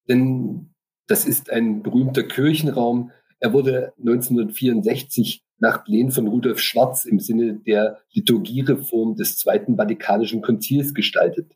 Denn 0.08 0.74
das 1.08 1.26
ist 1.26 1.52
ein 1.52 1.84
berühmter 1.84 2.24
Kirchenraum. 2.24 3.12
Er 3.40 3.54
wurde 3.54 3.94
1964 4.00 5.44
nach 5.58 5.84
Plänen 5.84 6.12
von 6.12 6.28
Rudolf 6.28 6.60
Schwarz 6.60 7.06
im 7.06 7.20
Sinne 7.20 7.56
der 7.56 8.00
Liturgiereform 8.14 9.16
des 9.16 9.38
Zweiten 9.38 9.78
Vatikanischen 9.78 10.42
Konzils 10.42 10.94
gestaltet. 10.94 11.54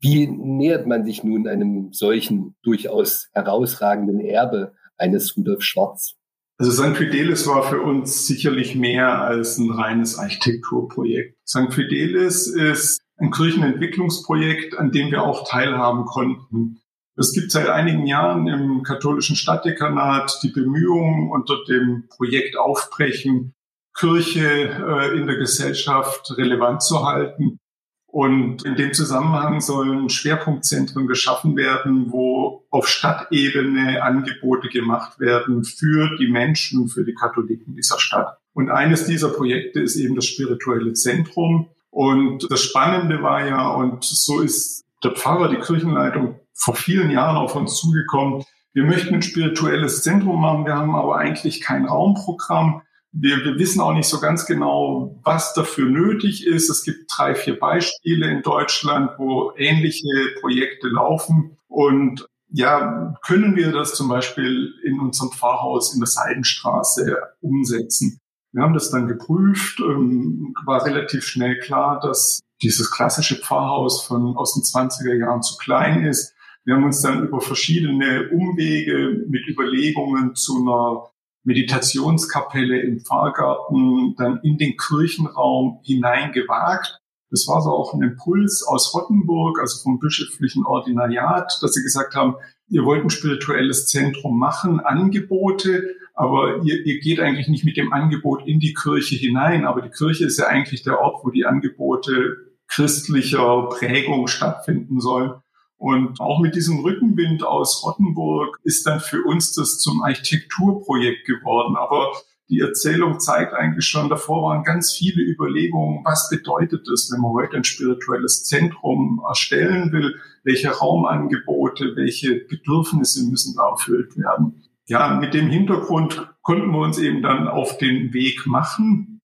Wie 0.00 0.26
nähert 0.26 0.86
man 0.86 1.04
sich 1.04 1.22
nun 1.22 1.46
einem 1.46 1.92
solchen 1.92 2.56
durchaus 2.62 3.28
herausragenden 3.32 4.20
Erbe 4.20 4.74
eines 4.96 5.36
Rudolf 5.36 5.62
Schwarz? 5.62 6.16
Also 6.58 6.72
St. 6.72 6.96
Fidelis 6.96 7.46
war 7.46 7.62
für 7.62 7.80
uns 7.80 8.26
sicherlich 8.26 8.74
mehr 8.74 9.20
als 9.20 9.58
ein 9.58 9.70
reines 9.70 10.18
Architekturprojekt. 10.18 11.36
St. 11.46 11.72
Fidelis 11.72 12.46
ist 12.46 13.01
ein 13.18 13.30
Kirchenentwicklungsprojekt, 13.30 14.78
an 14.78 14.90
dem 14.90 15.10
wir 15.10 15.22
auch 15.22 15.48
teilhaben 15.48 16.04
konnten. 16.04 16.80
Es 17.16 17.32
gibt 17.32 17.52
seit 17.52 17.68
einigen 17.68 18.06
Jahren 18.06 18.46
im 18.48 18.82
katholischen 18.82 19.36
Stadtdekanat 19.36 20.40
die 20.42 20.48
Bemühungen 20.48 21.30
unter 21.30 21.56
dem 21.68 22.08
Projekt 22.08 22.56
Aufbrechen, 22.56 23.54
Kirche 23.94 24.70
äh, 24.70 25.18
in 25.18 25.26
der 25.26 25.36
Gesellschaft 25.36 26.34
relevant 26.36 26.82
zu 26.82 27.06
halten. 27.06 27.58
Und 28.06 28.64
in 28.64 28.76
dem 28.76 28.92
Zusammenhang 28.92 29.60
sollen 29.62 30.10
Schwerpunktzentren 30.10 31.06
geschaffen 31.06 31.56
werden, 31.56 32.12
wo 32.12 32.66
auf 32.70 32.86
Stadtebene 32.86 34.02
Angebote 34.02 34.68
gemacht 34.68 35.18
werden 35.18 35.64
für 35.64 36.14
die 36.18 36.28
Menschen, 36.28 36.88
für 36.88 37.04
die 37.04 37.14
Katholiken 37.14 37.74
dieser 37.74 37.98
Stadt. 37.98 38.36
Und 38.52 38.70
eines 38.70 39.06
dieser 39.06 39.30
Projekte 39.30 39.80
ist 39.80 39.96
eben 39.96 40.14
das 40.14 40.26
spirituelle 40.26 40.92
Zentrum. 40.92 41.70
Und 41.92 42.50
das 42.50 42.62
Spannende 42.62 43.22
war 43.22 43.46
ja, 43.46 43.68
und 43.68 44.02
so 44.02 44.40
ist 44.40 44.82
der 45.04 45.10
Pfarrer, 45.10 45.50
die 45.50 45.58
Kirchenleitung 45.58 46.40
vor 46.54 46.74
vielen 46.74 47.10
Jahren 47.10 47.36
auf 47.36 47.54
uns 47.54 47.76
zugekommen. 47.76 48.44
Wir 48.72 48.84
möchten 48.84 49.14
ein 49.14 49.22
spirituelles 49.22 50.02
Zentrum 50.02 50.40
machen, 50.40 50.64
wir 50.64 50.74
haben 50.74 50.96
aber 50.96 51.18
eigentlich 51.18 51.60
kein 51.60 51.84
Raumprogramm. 51.84 52.80
Wir, 53.12 53.44
wir 53.44 53.58
wissen 53.58 53.82
auch 53.82 53.92
nicht 53.92 54.08
so 54.08 54.20
ganz 54.20 54.46
genau, 54.46 55.20
was 55.22 55.52
dafür 55.52 55.90
nötig 55.90 56.46
ist. 56.46 56.70
Es 56.70 56.82
gibt 56.82 57.12
drei, 57.14 57.34
vier 57.34 57.58
Beispiele 57.58 58.30
in 58.30 58.40
Deutschland, 58.40 59.10
wo 59.18 59.52
ähnliche 59.58 60.08
Projekte 60.40 60.88
laufen. 60.88 61.58
Und 61.68 62.26
ja, 62.48 63.14
können 63.26 63.54
wir 63.54 63.70
das 63.70 63.94
zum 63.94 64.08
Beispiel 64.08 64.72
in 64.82 64.98
unserem 64.98 65.30
Pfarrhaus 65.30 65.92
in 65.92 66.00
der 66.00 66.06
Seidenstraße 66.06 67.18
umsetzen? 67.42 68.18
Wir 68.52 68.62
haben 68.62 68.74
das 68.74 68.90
dann 68.90 69.08
geprüft, 69.08 69.80
ähm, 69.80 70.54
war 70.66 70.84
relativ 70.84 71.24
schnell 71.24 71.58
klar, 71.58 72.00
dass 72.00 72.40
dieses 72.62 72.90
klassische 72.90 73.36
Pfarrhaus 73.36 74.04
von 74.04 74.36
aus 74.36 74.54
den 74.54 74.62
20er 74.62 75.14
Jahren 75.14 75.42
zu 75.42 75.56
klein 75.56 76.04
ist. 76.04 76.34
Wir 76.64 76.74
haben 76.74 76.84
uns 76.84 77.00
dann 77.00 77.26
über 77.26 77.40
verschiedene 77.40 78.28
Umwege 78.30 79.24
mit 79.28 79.48
Überlegungen 79.48 80.34
zu 80.34 80.60
einer 80.60 81.10
Meditationskapelle 81.44 82.80
im 82.82 83.00
Pfarrgarten 83.00 84.14
dann 84.16 84.38
in 84.42 84.58
den 84.58 84.76
Kirchenraum 84.76 85.80
hineingewagt. 85.82 87.00
Das 87.30 87.48
war 87.48 87.62
so 87.62 87.70
auch 87.70 87.94
ein 87.94 88.02
Impuls 88.02 88.62
aus 88.68 88.94
Rottenburg, 88.94 89.58
also 89.60 89.82
vom 89.82 89.98
bischöflichen 89.98 90.64
Ordinariat, 90.66 91.58
dass 91.62 91.72
sie 91.72 91.82
gesagt 91.82 92.14
haben, 92.14 92.36
ihr 92.68 92.84
wollt 92.84 93.02
ein 93.02 93.10
spirituelles 93.10 93.86
Zentrum 93.86 94.38
machen, 94.38 94.78
Angebote, 94.80 95.96
aber 96.14 96.62
ihr, 96.62 96.84
ihr 96.84 97.00
geht 97.00 97.20
eigentlich 97.20 97.48
nicht 97.48 97.64
mit 97.64 97.76
dem 97.76 97.92
Angebot 97.92 98.46
in 98.46 98.60
die 98.60 98.74
Kirche 98.74 99.16
hinein. 99.16 99.64
Aber 99.64 99.80
die 99.82 99.90
Kirche 99.90 100.26
ist 100.26 100.38
ja 100.38 100.46
eigentlich 100.46 100.82
der 100.82 101.00
Ort, 101.00 101.24
wo 101.24 101.30
die 101.30 101.46
Angebote 101.46 102.36
christlicher 102.68 103.68
Prägung 103.68 104.26
stattfinden 104.26 105.00
sollen. 105.00 105.32
Und 105.76 106.20
auch 106.20 106.40
mit 106.40 106.54
diesem 106.54 106.80
Rückenwind 106.80 107.44
aus 107.44 107.82
Rottenburg 107.84 108.56
ist 108.62 108.86
dann 108.86 109.00
für 109.00 109.24
uns 109.24 109.52
das 109.54 109.78
zum 109.78 110.02
Architekturprojekt 110.02 111.26
geworden. 111.26 111.76
Aber 111.76 112.12
die 112.48 112.60
Erzählung 112.60 113.18
zeigt 113.18 113.54
eigentlich 113.54 113.86
schon, 113.86 114.08
davor 114.08 114.42
waren 114.42 114.62
ganz 114.62 114.92
viele 114.92 115.22
Überlegungen, 115.22 116.04
was 116.04 116.28
bedeutet 116.28 116.86
es, 116.88 117.10
wenn 117.10 117.20
man 117.20 117.32
heute 117.32 117.56
ein 117.56 117.64
spirituelles 117.64 118.44
Zentrum 118.44 119.22
erstellen 119.26 119.90
will, 119.90 120.20
welche 120.44 120.68
Raumangebote, 120.68 121.96
welche 121.96 122.44
Bedürfnisse 122.48 123.28
müssen 123.28 123.56
da 123.56 123.70
erfüllt 123.70 124.16
werden. 124.16 124.62
Ja, 124.92 125.14
mit 125.18 125.32
dem 125.32 125.48
Hintergrund 125.48 126.28
konnten 126.42 126.70
wir 126.70 126.80
uns 126.80 126.98
eben 126.98 127.22
dann 127.22 127.48
auf 127.48 127.78
den 127.78 128.12
Weg 128.12 128.46
machen. 128.46 129.22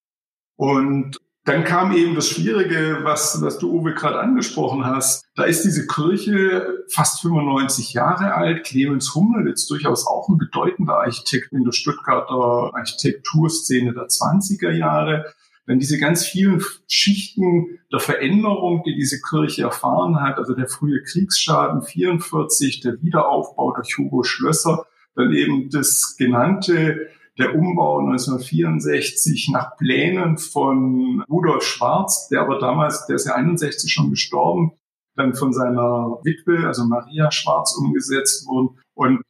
Und 0.56 1.18
dann 1.44 1.64
kam 1.64 1.94
eben 1.94 2.14
das 2.14 2.26
Schwierige, 2.26 3.00
was, 3.02 3.42
was 3.42 3.58
du, 3.58 3.70
Uwe, 3.70 3.92
gerade 3.92 4.18
angesprochen 4.18 4.86
hast. 4.86 5.26
Da 5.36 5.44
ist 5.44 5.66
diese 5.66 5.86
Kirche 5.86 6.86
fast 6.90 7.20
95 7.20 7.92
Jahre 7.92 8.32
alt. 8.32 8.64
Clemens 8.64 9.14
Hummel, 9.14 9.46
jetzt 9.46 9.70
durchaus 9.70 10.06
auch 10.06 10.30
ein 10.30 10.38
bedeutender 10.38 11.00
Architekt 11.00 11.52
in 11.52 11.64
der 11.64 11.72
Stuttgarter 11.72 12.74
Architekturszene 12.74 13.92
der 13.92 14.04
20er 14.04 14.70
Jahre. 14.70 15.26
Wenn 15.66 15.78
diese 15.78 15.98
ganz 15.98 16.24
vielen 16.24 16.64
Schichten 16.86 17.78
der 17.92 18.00
Veränderung, 18.00 18.84
die 18.86 18.94
diese 18.94 19.20
Kirche 19.20 19.64
erfahren 19.64 20.22
hat, 20.22 20.38
also 20.38 20.54
der 20.54 20.66
frühe 20.66 21.02
Kriegsschaden 21.02 21.82
44, 21.82 22.80
der 22.80 23.02
Wiederaufbau 23.02 23.74
durch 23.74 23.98
Hugo 23.98 24.22
Schlösser, 24.22 24.86
dann 25.18 25.32
eben 25.32 25.68
das 25.70 26.16
genannte 26.16 27.08
der 27.38 27.54
Umbau 27.54 28.00
1964 28.00 29.50
nach 29.52 29.76
Plänen 29.76 30.38
von 30.38 31.22
Rudolf 31.30 31.62
Schwarz, 31.62 32.28
der 32.28 32.40
aber 32.40 32.58
damals, 32.58 33.06
der 33.06 33.16
ist 33.16 33.26
ja 33.26 33.34
61 33.34 33.92
schon 33.92 34.10
gestorben, 34.10 34.72
dann 35.14 35.34
von 35.34 35.52
seiner 35.52 36.18
Witwe, 36.24 36.66
also 36.66 36.84
Maria 36.84 37.30
Schwarz, 37.30 37.76
umgesetzt 37.78 38.46
wurden. 38.46 38.78
Und 38.94 39.22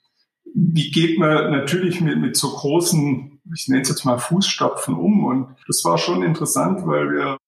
wie 0.54 0.90
geht 0.90 1.18
man 1.18 1.50
natürlich 1.50 2.00
mit, 2.00 2.18
mit 2.18 2.36
so 2.36 2.48
großen, 2.48 3.40
ich 3.54 3.68
nenne 3.68 3.82
es 3.82 3.90
jetzt 3.90 4.04
mal 4.04 4.18
Fußstapfen 4.18 4.94
um? 4.94 5.24
Und 5.24 5.54
das 5.66 5.84
war 5.84 5.98
schon 5.98 6.22
interessant, 6.22 6.86
weil 6.86 7.10
wir 7.10 7.38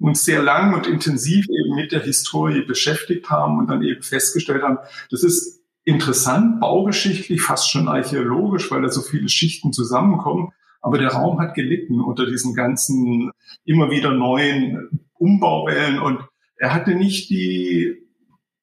uns 0.00 0.24
sehr 0.24 0.42
lang 0.42 0.74
und 0.74 0.86
intensiv 0.86 1.46
eben 1.48 1.74
mit 1.74 1.92
der 1.92 2.02
Historie 2.02 2.62
beschäftigt 2.62 3.30
haben 3.30 3.58
und 3.58 3.68
dann 3.68 3.82
eben 3.82 4.02
festgestellt 4.02 4.62
haben, 4.62 4.78
das 5.10 5.22
ist 5.22 5.57
interessant, 5.88 6.60
baugeschichtlich, 6.60 7.40
fast 7.40 7.70
schon 7.70 7.88
archäologisch, 7.88 8.70
weil 8.70 8.82
da 8.82 8.90
so 8.90 9.00
viele 9.00 9.28
Schichten 9.28 9.72
zusammenkommen. 9.72 10.52
Aber 10.82 10.98
der 10.98 11.08
Raum 11.08 11.40
hat 11.40 11.54
gelitten 11.54 12.00
unter 12.00 12.26
diesen 12.26 12.54
ganzen 12.54 13.30
immer 13.64 13.90
wieder 13.90 14.12
neuen 14.12 15.08
Umbauwellen 15.14 15.98
und 15.98 16.20
er 16.56 16.74
hatte 16.74 16.94
nicht 16.94 17.30
die, 17.30 18.06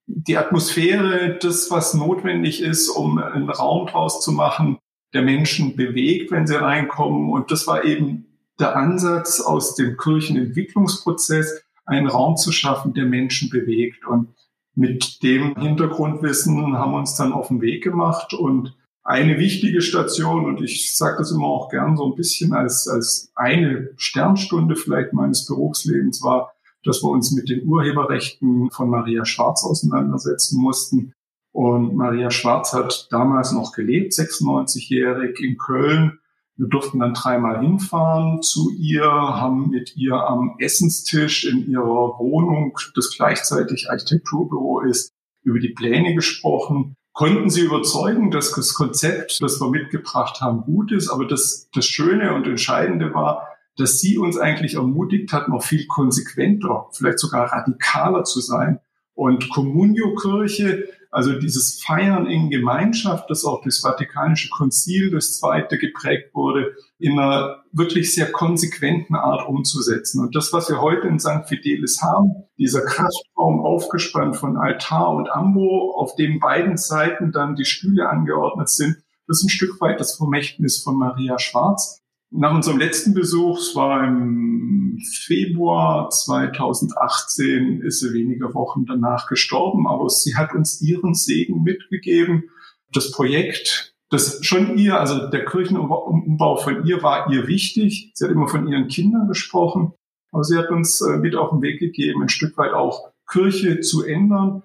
die 0.06 0.38
Atmosphäre, 0.38 1.38
das, 1.42 1.72
was 1.72 1.96
notwendig 1.96 2.62
ist, 2.62 2.90
um 2.90 3.18
einen 3.18 3.50
Raum 3.50 3.88
draus 3.88 4.22
zu 4.22 4.32
machen, 4.32 4.78
der 5.14 5.24
Menschen 5.24 5.76
bewegt, 5.76 6.32
wenn 6.32 6.46
sie 6.46 6.60
reinkommen. 6.60 7.32
Und 7.32 7.50
das 7.52 7.66
war 7.66 7.86
eben 7.86 8.38
der 8.60 8.76
Ansatz 8.76 9.42
aus 9.42 9.76
dem 9.76 9.98
Kirchenentwicklungsprozess, 9.98 11.64
einen 11.86 12.08
Raum 12.08 12.38
zu 12.38 12.52
schaffen, 12.52 12.94
der 12.94 13.06
Menschen 13.06 13.50
bewegt. 13.50 14.06
Und 14.06 14.36
mit 14.76 15.24
dem 15.24 15.56
Hintergrundwissen 15.56 16.78
haben 16.78 16.92
wir 16.92 17.00
uns 17.00 17.16
dann 17.16 17.34
auf 17.34 17.48
den 17.48 17.62
Weg 17.62 17.84
gemacht 17.84 18.34
und 18.34 18.76
eine 19.04 19.38
wichtige 19.38 19.82
Station, 19.82 20.46
und 20.46 20.62
ich 20.62 20.98
sage 20.98 21.18
das 21.20 21.32
immer 21.32 21.46
auch 21.46 21.70
gern 21.70 21.96
so 21.96 22.08
ein 22.08 22.16
bisschen 22.16 22.54
als, 22.54 22.88
als 22.88 23.32
eine 23.36 23.92
Sternstunde 23.98 24.76
vielleicht 24.76 25.14
meines 25.14 25.46
Berufslebens 25.46 26.24
war, 26.24 26.54
dass 26.84 27.04
wir 27.04 27.10
uns 27.10 27.32
mit 27.32 27.50
den 27.50 27.68
Urheberrechten 27.68 28.72
von 28.72 28.90
Maria 28.90 29.24
Schwarz 29.24 29.64
auseinandersetzen 29.64 30.60
mussten. 30.60 31.14
Und 31.52 31.96
Maria 31.96 32.32
Schwarz 32.32 32.74
hat 32.74 33.08
damals 33.12 33.52
noch 33.52 33.74
gelebt, 33.74 34.14
96-jährig 34.14 35.40
in 35.40 35.58
Köln 35.58 36.20
wir 36.58 36.68
durften 36.68 37.00
dann 37.00 37.14
dreimal 37.14 37.60
hinfahren 37.60 38.42
zu 38.42 38.72
ihr, 38.72 39.04
haben 39.04 39.70
mit 39.70 39.96
ihr 39.98 40.16
am 40.16 40.56
Essenstisch 40.60 41.46
in 41.46 41.70
ihrer 41.70 42.18
Wohnung, 42.18 42.78
das 42.96 43.14
gleichzeitig 43.16 43.90
Architekturbüro 43.90 44.82
ist, 44.82 45.12
über 45.44 45.60
die 45.60 45.74
Pläne 45.74 46.16
gesprochen, 46.16 46.96
konnten 47.14 47.50
sie 47.50 47.62
überzeugen, 47.62 48.32
dass 48.32 48.52
das 48.52 48.74
Konzept, 48.74 49.42
das 49.42 49.60
wir 49.62 49.70
mitgebracht 49.70 50.42
haben, 50.42 50.62
gut 50.62 50.92
ist. 50.92 51.10
Aber 51.10 51.26
das, 51.26 51.70
das 51.74 51.86
Schöne 51.86 52.34
und 52.34 52.46
Entscheidende 52.46 53.14
war, 53.14 53.48
dass 53.78 54.00
sie 54.00 54.18
uns 54.18 54.38
eigentlich 54.38 54.76
ermutigt 54.76 55.34
hat, 55.34 55.50
noch 55.50 55.64
viel 55.64 55.86
konsequenter, 55.88 56.88
vielleicht 56.92 57.20
sogar 57.20 57.52
radikaler 57.52 58.24
zu 58.24 58.40
sein 58.40 58.80
Und 59.14 59.50
Communio-Kirche, 59.50 60.90
also 61.16 61.32
dieses 61.40 61.82
Feiern 61.82 62.28
in 62.28 62.50
Gemeinschaft, 62.50 63.30
das 63.30 63.46
auch 63.46 63.62
das 63.64 63.80
Vatikanische 63.80 64.50
Konzil, 64.50 65.12
das 65.12 65.38
zweite, 65.38 65.78
geprägt 65.78 66.36
wurde, 66.36 66.76
in 67.00 67.18
einer 67.18 67.64
wirklich 67.72 68.14
sehr 68.14 68.34
konsequenten 68.34 69.16
Art 69.16 69.48
umzusetzen. 69.48 70.20
Und 70.20 70.36
das, 70.36 70.52
was 70.52 70.68
wir 70.68 70.82
heute 70.82 71.08
in 71.08 71.18
St. 71.18 71.48
Fidelis 71.48 72.02
haben, 72.02 72.44
dieser 72.58 72.82
Kraftraum 72.82 73.66
aufgespannt 73.66 74.36
von 74.36 74.58
Altar 74.58 75.12
und 75.12 75.32
Ambo, 75.32 75.96
auf 75.96 76.16
dem 76.16 76.42
beiden 76.42 76.76
Seiten 76.76 77.32
dann 77.32 77.56
die 77.56 77.64
Stühle 77.64 78.10
angeordnet 78.10 78.68
sind, 78.68 78.98
das 79.26 79.38
ist 79.38 79.46
ein 79.46 79.50
Stück 79.50 79.80
weit 79.80 80.02
das 80.02 80.18
Vermächtnis 80.18 80.84
von 80.84 80.98
Maria 80.98 81.40
Schwarz. 81.40 82.04
Nach 82.38 82.54
unserem 82.54 82.80
letzten 82.80 83.14
Besuch, 83.14 83.60
es 83.60 83.76
war 83.76 84.04
im 84.04 85.00
Februar 85.26 86.10
2018, 86.10 87.80
ist 87.80 88.02
sie 88.02 88.14
wenige 88.14 88.54
Wochen 88.54 88.86
danach 88.86 89.28
gestorben, 89.28 89.88
aber 89.88 90.10
sie 90.10 90.36
hat 90.36 90.54
uns 90.54 90.82
ihren 90.82 91.14
Segen 91.14 91.64
mitgegeben. 91.64 92.50
Das 92.92 93.12
Projekt, 93.12 93.96
das 94.10 94.46
schon 94.46 94.78
ihr, 94.78 95.00
also 95.00 95.30
der 95.30 95.46
Kirchenumbau 95.46 96.58
von 96.58 96.86
ihr 96.86 97.02
war 97.02 97.32
ihr 97.32 97.48
wichtig. 97.48 98.12
Sie 98.14 98.26
hat 98.26 98.32
immer 98.32 98.50
von 98.50 98.68
ihren 98.68 98.90
Kindern 98.90 99.30
gesprochen, 99.30 99.94
aber 100.34 100.44
sie 100.44 100.58
hat 100.58 100.72
uns 100.72 101.00
äh, 101.00 101.18
mit 101.18 101.36
auf 101.36 101.52
den 101.52 101.62
Weg 101.62 101.80
gegeben, 101.80 102.22
ein 102.22 102.30
Stück 102.30 102.58
weit 102.58 102.74
auch 102.74 103.14
Kirche 103.32 103.80
zu 103.80 104.04
ändern, 104.04 104.62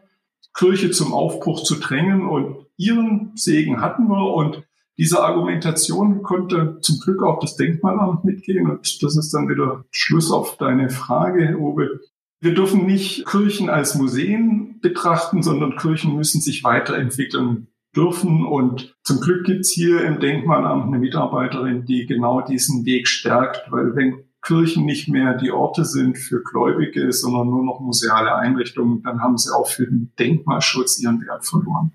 Kirche 0.54 0.90
zum 0.90 1.12
Aufbruch 1.12 1.62
zu 1.62 1.76
drängen 1.76 2.28
und 2.28 2.66
ihren 2.76 3.30
Segen 3.36 3.80
hatten 3.80 4.08
wir 4.08 4.34
und 4.34 4.64
diese 5.00 5.22
Argumentation 5.22 6.22
konnte 6.22 6.78
zum 6.82 7.00
Glück 7.00 7.22
auch 7.22 7.40
das 7.40 7.56
Denkmalamt 7.56 8.22
mitgehen 8.24 8.70
und 8.70 9.02
das 9.02 9.16
ist 9.16 9.32
dann 9.32 9.48
wieder 9.48 9.86
Schluss 9.90 10.30
auf 10.30 10.58
deine 10.58 10.90
Frage, 10.90 11.56
Uwe. 11.58 12.00
Wir 12.42 12.52
dürfen 12.52 12.84
nicht 12.84 13.24
Kirchen 13.24 13.70
als 13.70 13.94
Museen 13.94 14.78
betrachten, 14.82 15.42
sondern 15.42 15.76
Kirchen 15.76 16.16
müssen 16.16 16.42
sich 16.42 16.64
weiterentwickeln 16.64 17.68
dürfen. 17.96 18.44
Und 18.44 18.94
zum 19.02 19.20
Glück 19.20 19.46
gibt's 19.46 19.70
hier 19.70 20.04
im 20.04 20.20
Denkmalamt 20.20 20.88
eine 20.88 20.98
Mitarbeiterin, 20.98 21.86
die 21.86 22.04
genau 22.04 22.42
diesen 22.42 22.84
Weg 22.84 23.08
stärkt, 23.08 23.70
weil 23.70 23.96
wenn 23.96 24.24
Kirchen 24.42 24.84
nicht 24.84 25.08
mehr 25.08 25.32
die 25.34 25.50
Orte 25.50 25.86
sind 25.86 26.18
für 26.18 26.42
Gläubige, 26.42 27.10
sondern 27.12 27.48
nur 27.48 27.64
noch 27.64 27.80
museale 27.80 28.34
Einrichtungen, 28.34 29.02
dann 29.02 29.22
haben 29.22 29.38
sie 29.38 29.50
auch 29.54 29.66
für 29.66 29.86
den 29.86 30.12
Denkmalschutz 30.18 31.00
ihren 31.00 31.22
Wert 31.26 31.46
verloren. 31.46 31.92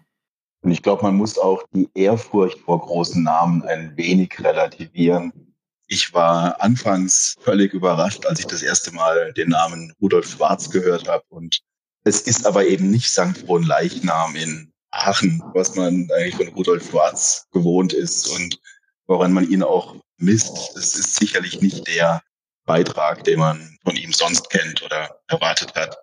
Und 0.65 0.72
ich 0.72 0.81
glaube, 0.81 1.03
man 1.03 1.15
muss 1.15 1.38
auch 1.38 1.63
die 1.74 1.88
Ehrfurcht 1.93 2.57
vor 2.62 2.81
großen 2.81 3.22
Namen 3.22 3.62
ein 3.65 3.95
wenig 3.98 4.43
relativieren. 4.43 5.31
Ich 5.86 6.12
war 6.12 6.60
anfangs 6.60 7.36
völlig 7.39 7.72
überrascht, 7.72 8.25
als 8.25 8.39
ich 8.39 8.48
das 8.48 8.63
erste 8.63 8.91
Mal 8.91 9.31
den 9.34 9.50
Namen 9.50 9.93
Rudolf 10.01 10.27
Schwarz 10.27 10.72
gehört 10.72 11.07
habe. 11.07 11.24
Und 11.29 11.62
es 12.03 12.22
ist 12.22 12.48
aber 12.48 12.65
eben 12.65 12.89
nicht 12.89 13.12
St. 13.12 13.45
Leichnam 13.48 14.36
in 14.36 14.74
Aachen, 14.89 15.43
was 15.53 15.75
man 15.75 16.10
eigentlich 16.17 16.36
von 16.36 16.48
Rudolf 16.48 16.89
Schwarz 16.89 17.45
gewohnt 17.51 17.93
ist 17.93 18.27
und 18.29 18.60
woran 19.05 19.34
man 19.34 19.48
ihn 19.48 19.62
auch 19.62 19.95
misst. 20.17 20.75
Es 20.75 20.95
ist 20.95 21.13
sicherlich 21.13 21.62
nicht 21.62 21.88
der 21.88 22.24
Beitrag, 22.65 23.24
den 23.24 23.38
man 23.38 23.77
von 23.84 23.95
ihm 23.95 24.12
sonst 24.12 24.50
kennt 24.50 24.81
oder 24.81 25.15
erwartet 25.27 25.75
hat. 25.75 25.95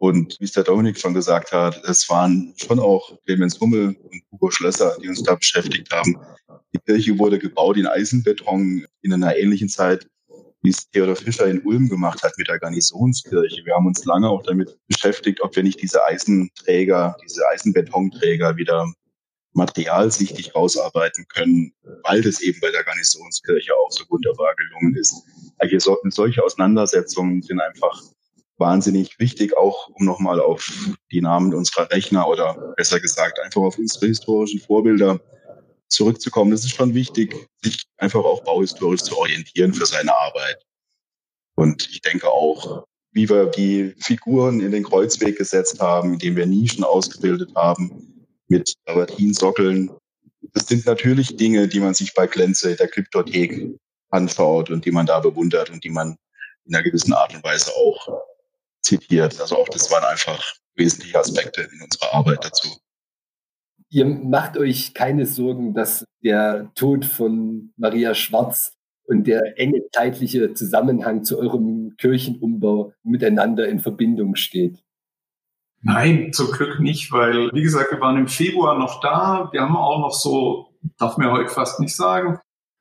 Und 0.00 0.38
wie 0.40 0.44
es 0.44 0.52
der 0.52 0.62
Dominik 0.62 0.98
schon 0.98 1.12
gesagt 1.12 1.52
hat, 1.52 1.84
es 1.84 2.08
waren 2.08 2.54
schon 2.56 2.80
auch 2.80 3.18
Clemens 3.26 3.60
Hummel 3.60 3.88
und 3.88 4.22
Hugo 4.32 4.50
Schlösser, 4.50 4.96
die 5.02 5.08
uns 5.08 5.22
da 5.22 5.34
beschäftigt 5.34 5.92
haben. 5.92 6.16
Die 6.72 6.78
Kirche 6.78 7.18
wurde 7.18 7.38
gebaut 7.38 7.76
in 7.76 7.86
Eisenbeton 7.86 8.86
in 9.02 9.12
einer 9.12 9.36
ähnlichen 9.36 9.68
Zeit, 9.68 10.08
wie 10.62 10.70
es 10.70 10.88
Theodor 10.88 11.16
Fischer 11.16 11.48
in 11.48 11.60
Ulm 11.66 11.90
gemacht 11.90 12.22
hat 12.22 12.32
mit 12.38 12.48
der 12.48 12.58
Garnisonskirche. 12.58 13.62
Wir 13.66 13.74
haben 13.74 13.86
uns 13.86 14.02
lange 14.06 14.30
auch 14.30 14.42
damit 14.42 14.74
beschäftigt, 14.88 15.42
ob 15.42 15.54
wir 15.54 15.62
nicht 15.62 15.82
diese 15.82 16.02
Eisenträger, 16.02 17.14
diese 17.22 17.46
Eisenbetonträger 17.48 18.56
wieder 18.56 18.90
materialsichtig 19.52 20.54
rausarbeiten 20.54 21.26
können, 21.28 21.74
weil 22.04 22.22
das 22.22 22.40
eben 22.40 22.58
bei 22.60 22.70
der 22.70 22.84
Garnisonskirche 22.84 23.72
auch 23.76 23.90
so 23.90 24.04
wunderbar 24.08 24.54
gelungen 24.56 24.96
ist. 24.96 25.14
Also 25.58 25.98
solche 26.08 26.42
Auseinandersetzungen 26.42 27.42
sind 27.42 27.60
einfach 27.60 28.00
wahnsinnig 28.60 29.18
wichtig, 29.18 29.56
auch 29.56 29.88
um 29.88 30.04
nochmal 30.04 30.40
auf 30.40 30.70
die 31.10 31.20
Namen 31.20 31.54
unserer 31.54 31.90
Rechner 31.90 32.28
oder 32.28 32.74
besser 32.76 33.00
gesagt 33.00 33.40
einfach 33.40 33.62
auf 33.62 33.78
unsere 33.78 34.06
historischen 34.06 34.60
Vorbilder 34.60 35.18
zurückzukommen. 35.88 36.50
Das 36.50 36.64
ist 36.64 36.74
schon 36.74 36.94
wichtig, 36.94 37.34
sich 37.62 37.84
einfach 37.96 38.22
auch 38.22 38.44
bauhistorisch 38.44 39.02
zu 39.02 39.16
orientieren 39.18 39.72
für 39.74 39.86
seine 39.86 40.14
Arbeit. 40.14 40.64
Und 41.56 41.88
ich 41.90 42.02
denke 42.02 42.30
auch, 42.30 42.84
wie 43.12 43.28
wir 43.28 43.46
die 43.46 43.94
Figuren 43.98 44.60
in 44.60 44.70
den 44.70 44.84
Kreuzweg 44.84 45.36
gesetzt 45.36 45.80
haben, 45.80 46.12
indem 46.12 46.36
wir 46.36 46.46
Nischen 46.46 46.84
ausgebildet 46.84 47.52
haben 47.56 48.26
mit 48.46 48.74
Travertinsockeln. 48.86 49.90
Das 50.52 50.66
sind 50.68 50.86
natürlich 50.86 51.36
Dinge, 51.36 51.66
die 51.66 51.80
man 51.80 51.94
sich 51.94 52.14
bei 52.14 52.26
Glänze 52.26 52.76
der 52.76 52.88
Kryptothek 52.88 53.74
anschaut 54.10 54.70
und 54.70 54.84
die 54.84 54.90
man 54.92 55.06
da 55.06 55.20
bewundert 55.20 55.70
und 55.70 55.82
die 55.82 55.90
man 55.90 56.16
in 56.66 56.74
einer 56.74 56.84
gewissen 56.84 57.12
Art 57.12 57.34
und 57.34 57.42
Weise 57.42 57.72
auch 57.74 58.22
zitiert. 58.82 59.40
Also 59.40 59.56
auch 59.56 59.68
das 59.68 59.90
waren 59.90 60.04
einfach 60.04 60.42
wesentliche 60.74 61.18
Aspekte 61.18 61.62
in 61.62 61.82
unserer 61.82 62.14
Arbeit 62.14 62.44
dazu. 62.44 62.68
Ihr 63.90 64.04
macht 64.04 64.56
euch 64.56 64.94
keine 64.94 65.26
Sorgen, 65.26 65.74
dass 65.74 66.04
der 66.22 66.70
Tod 66.74 67.04
von 67.04 67.72
Maria 67.76 68.14
Schwarz 68.14 68.76
und 69.04 69.26
der 69.26 69.58
enge 69.58 69.82
zeitliche 69.92 70.54
Zusammenhang 70.54 71.24
zu 71.24 71.38
eurem 71.38 71.96
Kirchenumbau 71.98 72.92
miteinander 73.02 73.68
in 73.68 73.80
Verbindung 73.80 74.36
steht. 74.36 74.78
Nein, 75.82 76.32
zum 76.32 76.52
Glück 76.52 76.78
nicht, 76.78 77.10
weil, 77.10 77.50
wie 77.52 77.62
gesagt, 77.62 77.90
wir 77.90 78.00
waren 78.00 78.18
im 78.18 78.28
Februar 78.28 78.78
noch 78.78 79.00
da. 79.00 79.48
Wir 79.50 79.62
haben 79.62 79.76
auch 79.76 79.98
noch 79.98 80.12
so, 80.12 80.68
darf 80.98 81.16
mir 81.16 81.32
heute 81.32 81.48
fast 81.48 81.80
nicht 81.80 81.96
sagen, 81.96 82.38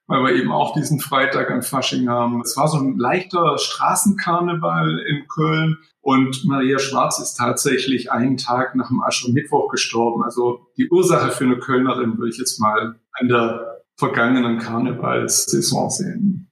weil 0.09 0.23
wir 0.23 0.33
eben 0.33 0.51
auch 0.51 0.73
diesen 0.73 0.99
Freitag 0.99 1.51
an 1.51 1.61
Fasching 1.61 2.09
haben. 2.09 2.41
Es 2.41 2.57
war 2.57 2.67
so 2.67 2.77
ein 2.77 2.97
leichter 2.97 3.57
Straßenkarneval 3.59 4.99
in 5.07 5.27
Köln 5.27 5.77
und 6.01 6.45
Maria 6.45 6.79
Schwarz 6.79 7.19
ist 7.19 7.35
tatsächlich 7.35 8.11
einen 8.11 8.37
Tag 8.37 8.75
nach 8.75 8.87
dem 8.87 9.01
Aschermittwoch 9.01 9.69
gestorben. 9.69 10.23
Also 10.23 10.65
die 10.77 10.89
Ursache 10.89 11.29
für 11.29 11.43
eine 11.43 11.59
Kölnerin 11.59 12.17
würde 12.17 12.31
ich 12.31 12.39
jetzt 12.39 12.59
mal 12.59 12.99
an 13.13 13.27
der 13.27 13.83
vergangenen 13.97 14.57
Karnevalssaison 14.57 15.91
sehen. 15.91 16.51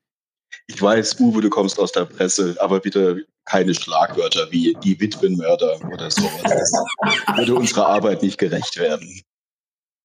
Ich 0.68 0.80
weiß, 0.80 1.20
Uwe, 1.20 1.42
du 1.42 1.50
kommst 1.50 1.80
aus 1.80 1.92
der 1.92 2.06
Presse, 2.06 2.58
aber 2.60 2.80
bitte 2.80 3.26
keine 3.46 3.74
Schlagwörter 3.74 4.52
wie 4.52 4.78
die 4.84 5.00
Witwenmörder 5.00 5.80
oder 5.92 6.12
sowas. 6.12 6.44
Das 6.44 7.38
würde 7.38 7.56
unserer 7.56 7.88
Arbeit 7.88 8.22
nicht 8.22 8.38
gerecht 8.38 8.78
werden. 8.78 9.22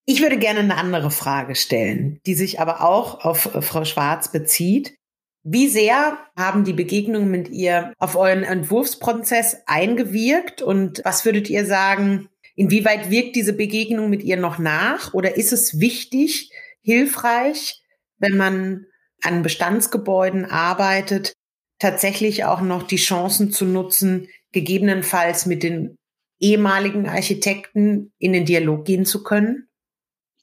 Ich 0.05 0.21
würde 0.21 0.37
gerne 0.37 0.61
eine 0.61 0.77
andere 0.77 1.11
Frage 1.13 1.55
stellen, 1.55 2.21
die 2.27 2.35
sich 2.35 2.59
aber 2.59 2.83
auch 2.83 3.25
auf 3.25 3.55
äh, 3.55 3.63
Frau 3.63 3.85
Schwarz 3.85 4.33
bezieht. 4.33 4.97
Wie 5.45 5.69
sehr 5.69 6.19
haben 6.37 6.65
die 6.65 6.73
Begegnungen 6.73 7.31
mit 7.31 7.49
ihr 7.49 7.93
auf 7.99 8.17
euren 8.17 8.45
Entwurfsprozess 8.45 9.63
eingewirkt 9.67 10.63
und 10.63 11.03
was 11.05 11.25
würdet 11.25 11.51
ihr 11.51 11.67
sagen, 11.67 12.29
inwieweit 12.55 13.11
wirkt 13.11 13.35
diese 13.35 13.53
Begegnung 13.53 14.09
mit 14.09 14.23
ihr 14.23 14.37
noch 14.37 14.59
nach 14.59 15.15
oder 15.15 15.37
ist 15.37 15.53
es 15.53 15.81
wichtig, 15.81 16.53
hilfreich, 16.83 17.83
wenn 18.19 18.37
man 18.37 18.87
an 19.23 19.43
Bestandsgebäuden 19.43 20.45
arbeitet, 20.45 21.33
tatsächlich 21.79 22.45
auch 22.45 22.61
noch 22.61 22.85
die 22.85 22.97
Chancen 22.97 23.51
zu 23.51 23.65
nutzen, 23.65 24.29
gegebenenfalls 24.53 25.47
mit 25.47 25.63
den 25.63 25.97
ehemaligen 26.41 27.09
Architekten 27.09 28.13
in 28.19 28.33
den 28.33 28.45
Dialog 28.45 28.85
gehen 28.85 29.05
zu 29.05 29.23
können? 29.23 29.69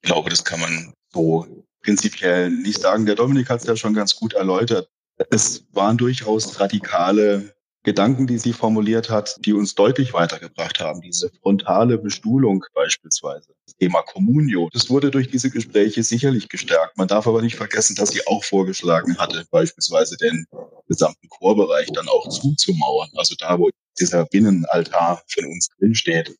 Ich 0.02 0.10
glaube, 0.10 0.30
das 0.30 0.44
kann 0.44 0.60
man 0.60 0.94
so 1.12 1.46
prinzipiell 1.82 2.50
nicht 2.50 2.82
sagen. 2.82 3.06
Der 3.06 3.16
Dominik 3.16 3.50
hat 3.50 3.62
es 3.62 3.68
ja 3.68 3.76
schon 3.76 3.94
ganz 3.94 4.16
gut 4.16 4.34
erläutert. 4.34 4.90
Es 5.30 5.66
waren 5.74 5.98
durchaus 5.98 6.60
radikale 6.60 7.54
Gedanken, 7.84 8.28
die 8.28 8.38
sie 8.38 8.54
formuliert 8.54 9.10
hat, 9.10 9.38
die 9.46 9.54
uns 9.54 9.74
deutlich 9.74 10.14
weitergebracht 10.14 10.80
haben. 10.80 11.02
Diese 11.02 11.32
frontale 11.42 11.98
Bestuhlung 11.98 12.64
beispielsweise. 12.74 13.54
Das 13.66 13.76
Thema 13.78 14.02
Communio. 14.02 14.70
Das 14.74 14.90
wurde 14.90 15.12
durch 15.12 15.30
diese 15.30 15.50
Gespräche 15.50 16.04
sicherlich 16.04 16.50
gestärkt. 16.50 16.98
Man 16.98 17.08
darf 17.08 17.26
aber 17.26 17.42
nicht 17.42 17.56
vergessen, 17.56 17.96
dass 17.96 18.10
sie 18.10 18.26
auch 18.28 18.44
vorgeschlagen 18.44 19.18
hatte, 19.18 19.46
beispielsweise 19.50 20.18
den 20.18 20.46
gesamten 20.88 21.30
Chorbereich 21.30 21.88
dann 21.94 22.08
auch 22.10 22.28
zuzumauern. 22.28 23.10
Also 23.16 23.36
da, 23.40 23.58
wo 23.58 23.70
dieser 24.00 24.26
Binnenaltar 24.26 25.24
von 25.28 25.46
uns 25.46 25.70
drinsteht. 25.80 26.36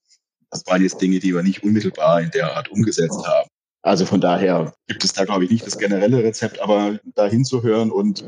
Das 0.52 0.66
waren 0.68 0.82
jetzt 0.82 1.02
Dinge, 1.02 1.20
die 1.20 1.34
wir 1.34 1.44
nicht 1.44 1.64
unmittelbar 1.64 2.22
in 2.22 2.32
der 2.32 2.56
Art 2.56 2.70
umgesetzt 2.70 3.26
haben. 3.28 3.50
Also 3.82 4.06
von 4.06 4.20
daher 4.20 4.74
gibt 4.88 5.04
es 5.04 5.14
da, 5.14 5.26
glaube 5.26 5.46
ich, 5.46 5.52
nicht 5.52 5.66
das 5.66 5.78
generelle 5.78 6.24
Rezept, 6.24 6.60
aber 6.60 7.00
da 7.16 7.28
hinzuhören 7.28 7.92
und 7.92 8.26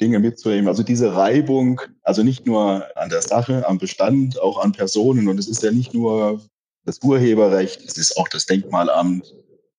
Dinge 0.00 0.20
mitzunehmen. 0.20 0.68
Also 0.68 0.82
diese 0.82 1.14
Reibung, 1.14 1.80
also 2.02 2.22
nicht 2.22 2.46
nur 2.46 2.86
an 2.96 3.08
der 3.08 3.22
Sache, 3.22 3.66
am 3.68 3.78
Bestand, 3.78 4.40
auch 4.40 4.62
an 4.62 4.72
Personen. 4.72 5.28
Und 5.28 5.38
es 5.38 5.48
ist 5.48 5.62
ja 5.62 5.72
nicht 5.72 5.92
nur 5.92 6.40
das 6.84 7.00
Urheberrecht, 7.02 7.82
es 7.82 7.96
ist 7.96 8.16
auch 8.16 8.28
das 8.28 8.46
Denkmalamt, 8.46 9.34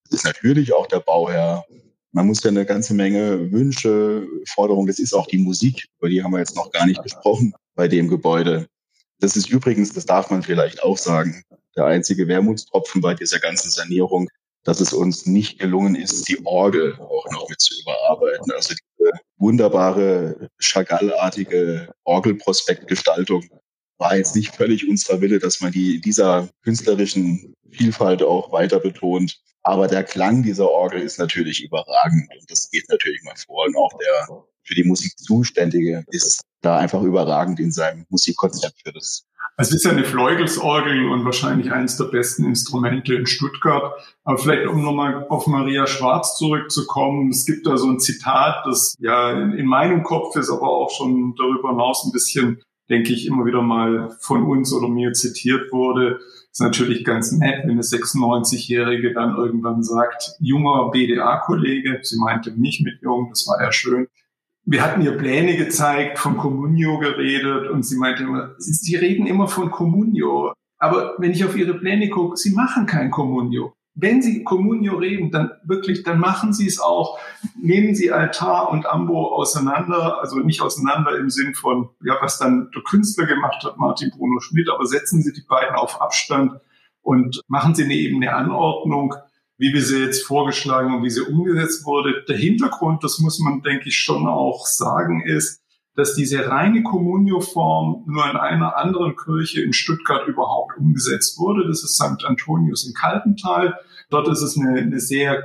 es 0.05 0.11
ist 0.11 0.25
natürlich 0.25 0.73
auch 0.73 0.87
der 0.87 0.99
Bauherr. 0.99 1.65
Man 2.11 2.27
muss 2.27 2.43
ja 2.43 2.49
eine 2.49 2.65
ganze 2.65 2.93
Menge 2.93 3.51
Wünsche, 3.51 4.27
Forderungen, 4.53 4.87
das 4.87 4.99
ist 4.99 5.13
auch 5.13 5.27
die 5.27 5.37
Musik, 5.37 5.87
über 5.99 6.09
die 6.09 6.23
haben 6.23 6.31
wir 6.31 6.39
jetzt 6.39 6.55
noch 6.55 6.71
gar 6.71 6.85
nicht 6.85 7.01
gesprochen 7.01 7.53
bei 7.75 7.87
dem 7.87 8.07
Gebäude 8.07 8.67
Das 9.19 9.35
ist 9.35 9.49
übrigens, 9.49 9.93
das 9.93 10.05
darf 10.05 10.29
man 10.29 10.43
vielleicht 10.43 10.83
auch 10.83 10.97
sagen, 10.97 11.43
der 11.75 11.85
einzige 11.85 12.27
Wermutstropfen 12.27 13.01
bei 13.01 13.13
dieser 13.13 13.39
ganzen 13.39 13.69
Sanierung, 13.69 14.29
dass 14.63 14.79
es 14.79 14.93
uns 14.93 15.25
nicht 15.25 15.59
gelungen 15.59 15.95
ist, 15.95 16.27
die 16.27 16.45
Orgel 16.45 16.95
auch 16.99 17.29
noch 17.31 17.49
mit 17.49 17.59
zu 17.59 17.73
überarbeiten. 17.81 18.51
Also 18.51 18.73
diese 18.73 19.11
wunderbare, 19.37 20.49
Chagall-artige 20.59 21.93
Orgelprospektgestaltung 22.03 23.43
war 23.97 24.15
jetzt 24.15 24.35
nicht 24.35 24.55
völlig 24.55 24.87
unserer 24.87 25.21
Wille, 25.21 25.39
dass 25.39 25.61
man 25.61 25.71
die 25.71 25.99
dieser 26.01 26.49
künstlerischen 26.63 27.53
Vielfalt 27.71 28.23
auch 28.23 28.51
weiter 28.51 28.79
betont. 28.79 29.39
Aber 29.63 29.87
der 29.87 30.03
Klang 30.03 30.43
dieser 30.43 30.69
Orgel 30.69 31.01
ist 31.01 31.19
natürlich 31.19 31.63
überragend 31.63 32.29
und 32.37 32.51
das 32.51 32.69
geht 32.69 32.87
natürlich 32.89 33.21
mal 33.23 33.35
vor. 33.35 33.65
Und 33.65 33.77
auch 33.77 33.97
der 33.97 34.43
für 34.63 34.75
die 34.75 34.83
Musik 34.83 35.17
Zuständige 35.17 36.03
ist 36.07 36.41
da 36.61 36.77
einfach 36.77 37.01
überragend 37.01 37.59
in 37.59 37.71
seinem 37.71 38.05
Musikkonzept 38.09 38.81
für 38.83 38.93
das 38.93 39.25
es 39.57 39.71
ist 39.71 39.85
ja 39.85 39.91
eine 39.91 40.03
Fleugels-Orgel 40.03 41.09
und 41.09 41.25
wahrscheinlich 41.25 41.71
eines 41.71 41.97
der 41.97 42.05
besten 42.05 42.45
Instrumente 42.45 43.13
in 43.13 43.27
Stuttgart. 43.27 43.93
Aber 44.23 44.37
vielleicht, 44.37 44.67
um 44.67 44.81
nochmal 44.81 45.27
auf 45.29 45.45
Maria 45.45 45.85
Schwarz 45.85 46.37
zurückzukommen, 46.37 47.29
es 47.29 47.45
gibt 47.45 47.67
da 47.67 47.77
so 47.77 47.87
ein 47.87 47.99
Zitat, 47.99 48.65
das 48.65 48.95
ja 48.99 49.31
in, 49.31 49.65
meinem 49.65 50.03
Kopf 50.03 50.35
ist, 50.35 50.49
aber 50.49 50.67
auch 50.67 50.89
schon 50.89 51.35
darüber 51.37 51.69
hinaus 51.69 52.03
ein 52.05 52.11
bisschen, 52.11 52.61
denke 52.89 53.13
ich, 53.13 53.27
immer 53.27 53.45
wieder 53.45 53.61
mal 53.61 54.17
von 54.21 54.43
uns 54.43 54.73
oder 54.73 54.87
mir 54.87 55.13
zitiert 55.13 55.71
wurde. 55.71 56.19
Ist 56.51 56.61
natürlich 56.61 57.03
ganz 57.03 57.31
nett, 57.31 57.61
wenn 57.63 57.71
eine 57.71 57.81
96-Jährige 57.81 59.13
dann 59.13 59.35
irgendwann 59.35 59.83
sagt, 59.83 60.35
junger 60.39 60.89
BDA-Kollege, 60.89 61.99
sie 62.01 62.17
meinte 62.17 62.51
nicht 62.59 62.83
mit 62.83 63.01
jung, 63.01 63.29
das 63.29 63.45
war 63.47 63.61
ja 63.61 63.71
schön, 63.71 64.07
wir 64.65 64.83
hatten 64.83 65.01
ihr 65.01 65.17
Pläne 65.17 65.57
gezeigt, 65.57 66.19
von 66.19 66.37
Communio 66.37 66.97
geredet 66.99 67.69
und 67.69 67.83
sie 67.83 67.97
meinte 67.97 68.23
immer, 68.23 68.55
sie 68.57 68.95
reden 68.95 69.27
immer 69.27 69.47
von 69.47 69.71
Communio. 69.71 70.53
Aber 70.77 71.15
wenn 71.17 71.31
ich 71.31 71.43
auf 71.45 71.55
ihre 71.55 71.75
Pläne 71.75 72.09
gucke, 72.09 72.37
sie 72.37 72.53
machen 72.53 72.85
kein 72.85 73.11
Communio. 73.11 73.73
Wenn 73.95 74.21
sie 74.21 74.43
Communio 74.43 74.95
reden, 74.95 75.29
dann 75.31 75.51
wirklich, 75.65 76.03
dann 76.03 76.19
machen 76.19 76.51
sie 76.51 76.65
es 76.65 76.79
auch. 76.79 77.19
Nehmen 77.61 77.93
sie 77.93 78.11
Altar 78.11 78.71
und 78.71 78.87
Ambo 78.87 79.35
auseinander, 79.35 80.19
also 80.19 80.39
nicht 80.39 80.61
auseinander 80.61 81.15
im 81.17 81.29
Sinn 81.29 81.53
von, 81.53 81.89
ja, 82.03 82.17
was 82.21 82.39
dann 82.39 82.71
der 82.73 82.81
Künstler 82.83 83.27
gemacht 83.27 83.63
hat, 83.63 83.77
Martin 83.77 84.09
Bruno 84.09 84.39
Schmidt, 84.39 84.69
aber 84.69 84.85
setzen 84.85 85.21
sie 85.21 85.31
die 85.31 85.45
beiden 85.47 85.75
auf 85.75 86.01
Abstand 86.01 86.53
und 87.01 87.41
machen 87.47 87.75
sie 87.75 87.83
eben 87.91 88.23
eine 88.23 88.33
Anordnung, 88.33 89.13
wie 89.57 89.73
wir 89.73 89.81
sie 89.81 89.99
jetzt 89.99 90.25
vorgeschlagen 90.25 90.95
und 90.95 91.03
wie 91.03 91.09
sie 91.09 91.21
umgesetzt 91.21 91.85
wurde. 91.85 92.23
Der 92.27 92.37
Hintergrund, 92.37 93.03
das 93.03 93.19
muss 93.19 93.39
man, 93.39 93.61
denke 93.61 93.89
ich, 93.89 93.97
schon 93.97 94.27
auch 94.27 94.65
sagen, 94.65 95.23
ist, 95.25 95.61
dass 95.95 96.15
diese 96.15 96.47
reine 96.47 96.81
Communio-Form 96.81 98.05
nur 98.07 98.29
in 98.29 98.35
einer 98.35 98.77
anderen 98.77 99.15
Kirche 99.15 99.61
in 99.61 99.73
Stuttgart 99.73 100.27
überhaupt 100.27 100.77
umgesetzt 100.77 101.37
wurde. 101.39 101.67
Das 101.67 101.83
ist 101.83 101.95
St. 101.95 102.25
Antonius 102.25 102.87
in 102.87 102.93
Kaltental. 102.93 103.77
Dort 104.09 104.27
ist 104.27 104.41
es 104.41 104.57
eine, 104.57 104.79
eine 104.79 104.99
sehr, 104.99 105.43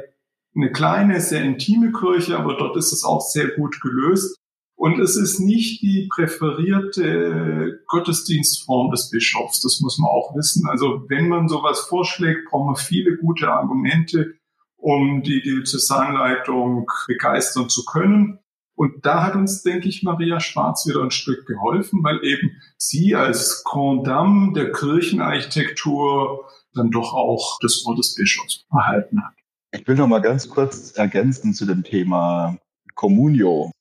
eine 0.57 0.73
kleine, 0.73 1.21
sehr 1.21 1.43
intime 1.43 1.93
Kirche, 1.93 2.39
aber 2.39 2.57
dort 2.57 2.77
ist 2.79 2.93
es 2.93 3.05
auch 3.05 3.21
sehr 3.21 3.49
gut 3.49 3.81
gelöst. 3.83 4.39
Und 4.79 5.01
es 5.01 5.17
ist 5.17 5.41
nicht 5.41 5.83
die 5.83 6.09
präferierte 6.09 7.81
Gottesdienstform 7.89 8.93
des 8.93 9.11
Bischofs. 9.11 9.61
Das 9.61 9.81
muss 9.81 9.99
man 9.99 10.09
auch 10.09 10.37
wissen. 10.37 10.69
Also 10.69 11.03
wenn 11.09 11.29
man 11.29 11.49
sowas 11.49 11.81
vorschlägt, 11.81 12.49
braucht 12.49 12.67
man 12.67 12.77
viele 12.77 13.17
gute 13.17 13.51
Argumente, 13.51 14.35
um 14.77 15.25
die 15.25 15.43
Diözesanleitung 15.43 16.89
begeistern 17.09 17.69
zu 17.69 17.85
können. 17.87 18.39
Und 18.77 19.05
da 19.05 19.25
hat 19.25 19.35
uns, 19.35 19.65
denke 19.65 19.89
ich, 19.89 20.05
Maria 20.05 20.39
Schwarz 20.39 20.87
wieder 20.87 21.03
ein 21.03 21.11
Stück 21.11 21.45
geholfen, 21.47 22.05
weil 22.05 22.25
eben 22.25 22.53
sie 22.77 23.17
als 23.17 23.65
Grand 23.65 24.07
Dame 24.07 24.53
der 24.53 24.71
Kirchenarchitektur 24.71 26.49
dann 26.75 26.93
doch 26.93 27.15
auch 27.15 27.59
das 27.61 27.85
Wort 27.85 27.99
des 27.99 28.15
Bischofs 28.15 28.65
erhalten 28.71 29.25
hat. 29.25 29.35
Ich 29.73 29.89
will 29.89 29.97
noch 29.97 30.07
mal 30.07 30.23
ganz 30.23 30.49
kurz 30.49 30.93
ergänzen 30.93 31.53
zu 31.53 31.67
dem 31.67 31.83
Thema 31.83 32.57
Communio. 32.95 33.73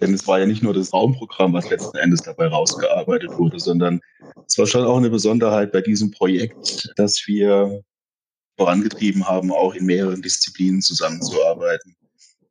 Denn 0.00 0.12
es 0.12 0.26
war 0.26 0.38
ja 0.38 0.46
nicht 0.46 0.62
nur 0.62 0.74
das 0.74 0.92
Raumprogramm, 0.92 1.54
was 1.54 1.70
letzten 1.70 1.96
Endes 1.96 2.22
dabei 2.22 2.48
rausgearbeitet 2.48 3.30
wurde, 3.38 3.58
sondern 3.58 4.00
es 4.46 4.58
war 4.58 4.66
schon 4.66 4.84
auch 4.84 4.98
eine 4.98 5.10
Besonderheit 5.10 5.72
bei 5.72 5.80
diesem 5.80 6.10
Projekt, 6.10 6.92
dass 6.96 7.26
wir 7.26 7.82
vorangetrieben 8.58 9.26
haben, 9.26 9.52
auch 9.52 9.74
in 9.74 9.86
mehreren 9.86 10.22
Disziplinen 10.22 10.82
zusammenzuarbeiten. 10.82 11.96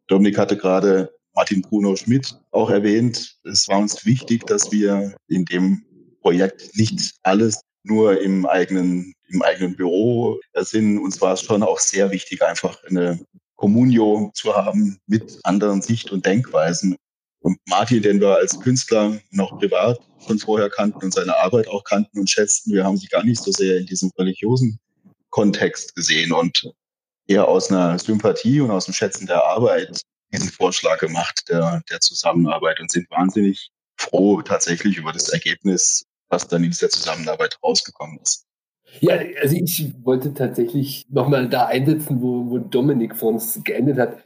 Dominik 0.07 0.37
hatte 0.37 0.57
gerade 0.57 1.11
Martin 1.33 1.61
Bruno 1.61 1.95
Schmidt 1.95 2.35
auch 2.51 2.69
erwähnt. 2.69 3.37
Es 3.43 3.67
war 3.67 3.79
uns 3.79 4.05
wichtig, 4.05 4.45
dass 4.45 4.71
wir 4.71 5.15
in 5.27 5.45
dem 5.45 5.83
Projekt 6.21 6.75
nicht 6.77 7.13
alles 7.23 7.61
nur 7.83 8.21
im 8.21 8.45
eigenen, 8.45 9.13
im 9.27 9.41
eigenen 9.41 9.75
Büro 9.75 10.39
sind. 10.55 10.97
Uns 10.99 11.21
war 11.21 11.33
es 11.33 11.41
schon 11.41 11.61
auch 11.61 11.79
sehr 11.79 12.11
wichtig, 12.11 12.41
einfach 12.41 12.83
eine 12.85 13.19
Communio 13.55 14.31
zu 14.33 14.55
haben 14.55 14.99
mit 15.07 15.39
anderen 15.43 15.81
Sicht- 15.81 16.11
und 16.11 16.25
Denkweisen. 16.25 16.95
Und 17.45 17.59
Martin, 17.69 18.01
den 18.01 18.19
wir 18.19 18.37
als 18.37 18.59
Künstler 18.59 19.19
noch 19.29 19.59
privat 19.59 19.99
von 20.17 20.39
vorher 20.39 20.67
kannten 20.67 21.03
und 21.03 21.13
seine 21.13 21.37
Arbeit 21.37 21.67
auch 21.67 21.83
kannten 21.83 22.17
und 22.17 22.27
schätzten, 22.27 22.73
wir 22.73 22.83
haben 22.83 22.97
sie 22.97 23.05
gar 23.05 23.23
nicht 23.23 23.39
so 23.39 23.51
sehr 23.51 23.77
in 23.77 23.85
diesem 23.85 24.09
religiösen 24.17 24.79
Kontext 25.29 25.93
gesehen 25.93 26.31
und 26.33 26.73
eher 27.27 27.47
aus 27.47 27.69
einer 27.69 27.99
Sympathie 27.99 28.61
und 28.61 28.71
aus 28.71 28.85
dem 28.85 28.95
Schätzen 28.95 29.27
der 29.27 29.43
Arbeit 29.43 30.01
diesen 30.33 30.49
Vorschlag 30.49 30.97
gemacht 30.97 31.43
der, 31.47 31.83
der 31.87 31.99
Zusammenarbeit 31.99 32.79
und 32.79 32.89
sind 32.89 33.07
wahnsinnig 33.11 33.69
froh 33.95 34.41
tatsächlich 34.41 34.97
über 34.97 35.11
das 35.11 35.29
Ergebnis, 35.29 36.03
was 36.29 36.47
dann 36.47 36.63
in 36.63 36.71
dieser 36.71 36.89
Zusammenarbeit 36.89 37.59
rausgekommen 37.63 38.17
ist. 38.23 38.47
Ja, 39.01 39.19
also 39.39 39.55
ich 39.55 39.93
wollte 40.01 40.33
tatsächlich 40.33 41.05
nochmal 41.09 41.47
da 41.47 41.67
einsetzen, 41.67 42.23
wo, 42.23 42.49
wo 42.49 42.57
Dominik 42.57 43.15
vor 43.15 43.33
uns 43.33 43.59
geendet 43.63 43.99
hat. 43.99 44.25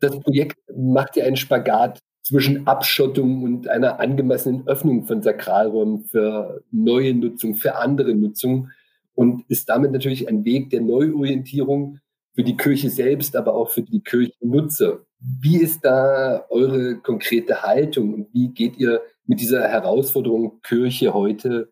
Das 0.00 0.18
Projekt 0.20 0.56
macht 0.74 1.16
ja 1.16 1.26
einen 1.26 1.36
Spagat 1.36 2.00
zwischen 2.26 2.66
Abschottung 2.66 3.44
und 3.44 3.68
einer 3.68 4.00
angemessenen 4.00 4.66
Öffnung 4.66 5.04
von 5.04 5.22
Sakralräumen 5.22 6.06
für 6.06 6.60
neue 6.72 7.14
Nutzung, 7.14 7.54
für 7.54 7.76
andere 7.76 8.16
Nutzung 8.16 8.70
und 9.14 9.44
ist 9.48 9.68
damit 9.68 9.92
natürlich 9.92 10.28
ein 10.28 10.44
Weg 10.44 10.70
der 10.70 10.80
Neuorientierung 10.80 12.00
für 12.34 12.42
die 12.42 12.56
Kirche 12.56 12.90
selbst, 12.90 13.36
aber 13.36 13.54
auch 13.54 13.70
für 13.70 13.82
die 13.82 14.00
Kirchennutzer. 14.00 15.06
Wie 15.20 15.58
ist 15.58 15.84
da 15.84 16.44
eure 16.50 16.96
konkrete 16.96 17.62
Haltung 17.62 18.12
und 18.12 18.34
wie 18.34 18.48
geht 18.48 18.76
ihr 18.76 19.02
mit 19.26 19.38
dieser 19.38 19.62
Herausforderung 19.68 20.60
Kirche 20.62 21.14
heute 21.14 21.70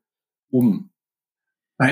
um? 0.52 0.90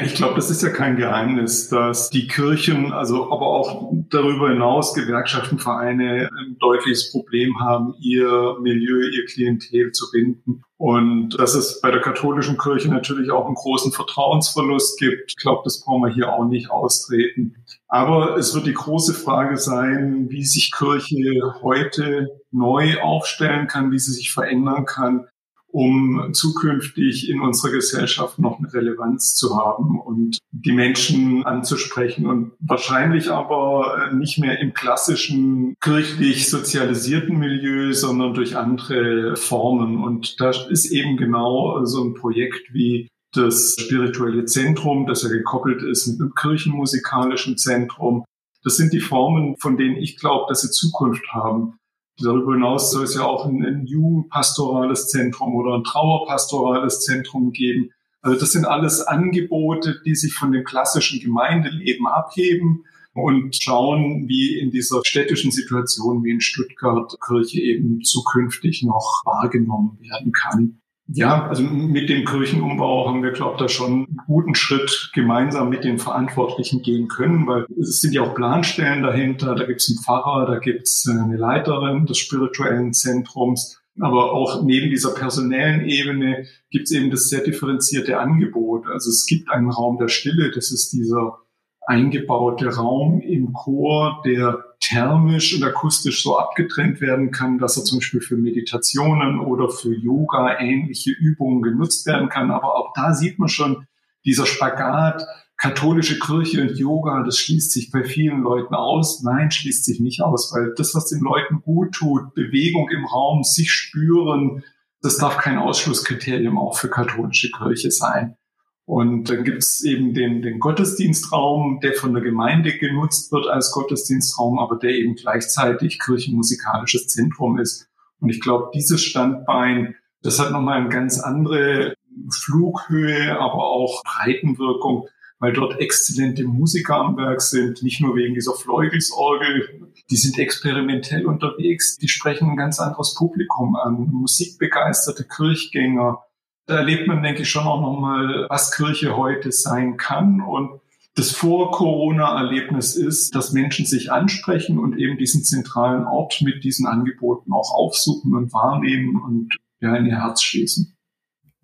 Ich 0.04 0.14
glaube, 0.14 0.36
das 0.36 0.48
ist 0.48 0.62
ja 0.62 0.68
kein 0.68 0.96
Geheimnis, 0.96 1.68
dass 1.68 2.08
die 2.08 2.28
Kirchen, 2.28 2.92
also 2.92 3.32
aber 3.32 3.46
auch 3.46 3.90
darüber 4.10 4.50
hinaus 4.50 4.94
Gewerkschaften, 4.94 5.58
Vereine 5.58 6.28
ein 6.30 6.56
deutliches 6.60 7.10
Problem 7.10 7.58
haben, 7.58 7.92
ihr 7.98 8.58
Milieu, 8.60 9.08
ihr 9.08 9.24
Klientel 9.26 9.90
zu 9.90 10.06
binden. 10.12 10.62
Und 10.76 11.30
dass 11.30 11.56
es 11.56 11.80
bei 11.80 11.90
der 11.90 12.00
katholischen 12.00 12.58
Kirche 12.58 12.88
natürlich 12.90 13.32
auch 13.32 13.46
einen 13.46 13.56
großen 13.56 13.90
Vertrauensverlust 13.90 15.00
gibt. 15.00 15.30
Ich 15.30 15.36
glaube, 15.36 15.62
das 15.64 15.82
brauchen 15.84 16.02
wir 16.02 16.14
hier 16.14 16.32
auch 16.32 16.44
nicht 16.44 16.70
austreten. 16.70 17.56
Aber 17.88 18.36
es 18.36 18.54
wird 18.54 18.66
die 18.66 18.74
große 18.74 19.14
Frage 19.14 19.56
sein, 19.56 20.30
wie 20.30 20.44
sich 20.44 20.70
Kirche 20.70 21.40
heute 21.60 22.28
neu 22.52 23.00
aufstellen 23.00 23.66
kann, 23.66 23.90
wie 23.90 23.98
sie 23.98 24.12
sich 24.12 24.32
verändern 24.32 24.84
kann 24.84 25.26
um 25.72 26.32
zukünftig 26.32 27.28
in 27.28 27.40
unserer 27.40 27.72
Gesellschaft 27.72 28.38
noch 28.38 28.58
eine 28.58 28.72
Relevanz 28.72 29.34
zu 29.34 29.56
haben 29.56 30.00
und 30.00 30.38
die 30.50 30.72
Menschen 30.72 31.44
anzusprechen 31.44 32.26
und 32.26 32.52
wahrscheinlich 32.60 33.30
aber 33.30 34.10
nicht 34.12 34.38
mehr 34.38 34.60
im 34.60 34.74
klassischen 34.74 35.74
kirchlich 35.80 36.50
sozialisierten 36.50 37.38
Milieu, 37.38 37.92
sondern 37.94 38.34
durch 38.34 38.56
andere 38.56 39.34
Formen. 39.36 40.02
Und 40.02 40.40
da 40.40 40.50
ist 40.50 40.86
eben 40.90 41.16
genau 41.16 41.84
so 41.84 42.04
ein 42.04 42.14
Projekt 42.14 42.72
wie 42.72 43.08
das 43.34 43.76
spirituelle 43.78 44.44
Zentrum, 44.44 45.06
das 45.06 45.22
ja 45.22 45.30
gekoppelt 45.30 45.82
ist 45.82 46.06
mit 46.06 46.20
einem 46.20 46.34
kirchenmusikalischen 46.34 47.56
Zentrum. 47.56 48.24
Das 48.62 48.76
sind 48.76 48.92
die 48.92 49.00
Formen, 49.00 49.56
von 49.56 49.76
denen 49.76 49.96
ich 49.96 50.18
glaube, 50.18 50.44
dass 50.48 50.60
sie 50.60 50.70
Zukunft 50.70 51.24
haben. 51.32 51.78
Darüber 52.22 52.54
hinaus 52.54 52.90
soll 52.90 53.04
es 53.04 53.14
ja 53.14 53.24
auch 53.24 53.46
ein, 53.46 53.64
ein 53.64 53.86
jugendpastorales 53.86 55.08
Zentrum 55.08 55.54
oder 55.54 55.76
ein 55.76 55.84
trauerpastorales 55.84 57.04
Zentrum 57.04 57.52
geben. 57.52 57.90
Also 58.20 58.38
das 58.38 58.52
sind 58.52 58.66
alles 58.66 59.00
Angebote, 59.02 60.00
die 60.06 60.14
sich 60.14 60.34
von 60.34 60.52
dem 60.52 60.64
klassischen 60.64 61.20
Gemeindeleben 61.20 62.06
abheben 62.06 62.84
und 63.14 63.56
schauen, 63.60 64.28
wie 64.28 64.58
in 64.58 64.70
dieser 64.70 65.02
städtischen 65.04 65.50
Situation 65.50 66.24
wie 66.24 66.30
in 66.30 66.40
Stuttgart 66.40 67.14
Kirche 67.20 67.60
eben 67.60 68.02
zukünftig 68.02 68.82
noch 68.84 69.22
wahrgenommen 69.24 69.98
werden 70.00 70.32
kann. 70.32 70.81
Ja, 71.08 71.48
also 71.48 71.62
mit 71.62 72.08
dem 72.08 72.24
Kirchenumbau 72.24 73.08
haben 73.08 73.22
wir, 73.22 73.32
glaube 73.32 73.54
ich, 73.54 73.60
da 73.60 73.68
schon 73.68 74.06
einen 74.06 74.20
guten 74.26 74.54
Schritt 74.54 75.10
gemeinsam 75.14 75.68
mit 75.68 75.84
den 75.84 75.98
Verantwortlichen 75.98 76.80
gehen 76.82 77.08
können, 77.08 77.46
weil 77.46 77.66
es 77.80 78.00
sind 78.00 78.14
ja 78.14 78.22
auch 78.22 78.34
Planstellen 78.34 79.02
dahinter, 79.02 79.54
da 79.54 79.66
gibt 79.66 79.80
es 79.80 79.88
einen 79.88 79.98
Pfarrer, 79.98 80.46
da 80.46 80.58
gibt 80.58 80.86
es 80.86 81.06
eine 81.10 81.36
Leiterin 81.36 82.06
des 82.06 82.18
spirituellen 82.18 82.92
Zentrums. 82.92 83.82
Aber 84.00 84.32
auch 84.32 84.62
neben 84.62 84.90
dieser 84.90 85.12
personellen 85.12 85.86
Ebene 85.86 86.46
gibt 86.70 86.84
es 86.84 86.92
eben 86.92 87.10
das 87.10 87.28
sehr 87.28 87.42
differenzierte 87.42 88.18
Angebot. 88.18 88.86
Also 88.86 89.10
es 89.10 89.26
gibt 89.26 89.50
einen 89.50 89.70
Raum 89.70 89.98
der 89.98 90.08
Stille, 90.08 90.50
das 90.50 90.70
ist 90.70 90.92
dieser 90.92 91.38
eingebaute 91.86 92.74
Raum 92.74 93.20
im 93.20 93.52
Chor, 93.52 94.22
der 94.24 94.64
thermisch 94.82 95.54
und 95.54 95.62
akustisch 95.62 96.22
so 96.22 96.38
abgetrennt 96.38 97.00
werden 97.00 97.30
kann, 97.30 97.58
dass 97.58 97.76
er 97.76 97.84
zum 97.84 97.98
Beispiel 97.98 98.20
für 98.20 98.36
Meditationen 98.36 99.38
oder 99.38 99.70
für 99.70 99.94
Yoga 99.94 100.58
ähnliche 100.58 101.12
Übungen 101.12 101.62
genutzt 101.62 102.06
werden 102.06 102.28
kann. 102.28 102.50
Aber 102.50 102.76
auch 102.76 102.92
da 102.94 103.14
sieht 103.14 103.38
man 103.38 103.48
schon 103.48 103.86
dieser 104.24 104.46
Spagat 104.46 105.24
katholische 105.62 106.18
Kirche 106.18 106.60
und 106.60 106.76
Yoga, 106.76 107.22
das 107.22 107.38
schließt 107.38 107.70
sich 107.70 107.92
bei 107.92 108.02
vielen 108.02 108.42
Leuten 108.42 108.74
aus. 108.74 109.22
Nein, 109.22 109.52
schließt 109.52 109.84
sich 109.84 110.00
nicht 110.00 110.20
aus, 110.20 110.52
weil 110.52 110.74
das, 110.76 110.92
was 110.94 111.06
den 111.06 111.20
Leuten 111.20 111.62
gut 111.62 111.94
tut, 111.94 112.34
Bewegung 112.34 112.88
im 112.90 113.04
Raum, 113.04 113.44
sich 113.44 113.70
spüren, 113.70 114.64
das 115.02 115.18
darf 115.18 115.36
kein 115.36 115.58
Ausschlusskriterium 115.58 116.58
auch 116.58 116.76
für 116.76 116.88
katholische 116.88 117.50
Kirche 117.50 117.92
sein. 117.92 118.36
Und 118.84 119.30
dann 119.30 119.44
gibt 119.44 119.62
es 119.62 119.84
eben 119.84 120.12
den, 120.12 120.42
den 120.42 120.58
Gottesdienstraum, 120.58 121.80
der 121.80 121.94
von 121.94 122.14
der 122.14 122.22
Gemeinde 122.22 122.76
genutzt 122.76 123.30
wird 123.30 123.46
als 123.46 123.70
Gottesdienstraum, 123.70 124.58
aber 124.58 124.76
der 124.76 124.90
eben 124.90 125.14
gleichzeitig 125.14 126.00
kirchenmusikalisches 126.00 127.06
Zentrum 127.08 127.58
ist. 127.58 127.88
Und 128.20 128.28
ich 128.28 128.40
glaube, 128.40 128.70
dieses 128.74 129.02
Standbein, 129.02 129.94
das 130.22 130.38
hat 130.38 130.50
nochmal 130.50 130.80
eine 130.80 130.88
ganz 130.88 131.20
andere 131.20 131.94
Flughöhe, 132.30 133.38
aber 133.38 133.64
auch 133.66 134.02
Breitenwirkung, 134.04 135.08
weil 135.38 135.52
dort 135.52 135.80
exzellente 135.80 136.44
Musiker 136.44 136.96
am 136.96 137.16
Werk 137.16 137.40
sind, 137.40 137.82
nicht 137.82 138.00
nur 138.00 138.14
wegen 138.14 138.34
dieser 138.34 138.54
Fleugels-Orgel, 138.54 139.90
die 140.10 140.16
sind 140.16 140.38
experimentell 140.38 141.26
unterwegs, 141.26 141.96
die 141.96 142.08
sprechen 142.08 142.50
ein 142.50 142.56
ganz 142.56 142.78
anderes 142.78 143.14
Publikum 143.14 143.74
an, 143.74 144.08
musikbegeisterte 144.12 145.24
Kirchgänger. 145.24 146.22
Da 146.66 146.76
erlebt 146.76 147.08
man, 147.08 147.22
denke 147.22 147.42
ich, 147.42 147.50
schon 147.50 147.66
auch 147.66 147.80
nochmal, 147.80 148.46
was 148.48 148.70
Kirche 148.72 149.16
heute 149.16 149.52
sein 149.52 149.96
kann 149.96 150.40
und 150.40 150.80
das 151.14 151.32
Vor-Corona-Erlebnis 151.32 152.96
ist, 152.96 153.34
dass 153.34 153.52
Menschen 153.52 153.84
sich 153.84 154.10
ansprechen 154.10 154.78
und 154.78 154.98
eben 154.98 155.18
diesen 155.18 155.44
zentralen 155.44 156.04
Ort 156.04 156.40
mit 156.40 156.64
diesen 156.64 156.86
Angeboten 156.86 157.52
auch 157.52 157.74
aufsuchen 157.74 158.34
und 158.34 158.52
wahrnehmen 158.54 159.20
und 159.20 159.54
ja, 159.80 159.94
in 159.96 160.06
ihr 160.06 160.22
Herz 160.22 160.42
schließen. 160.42 160.96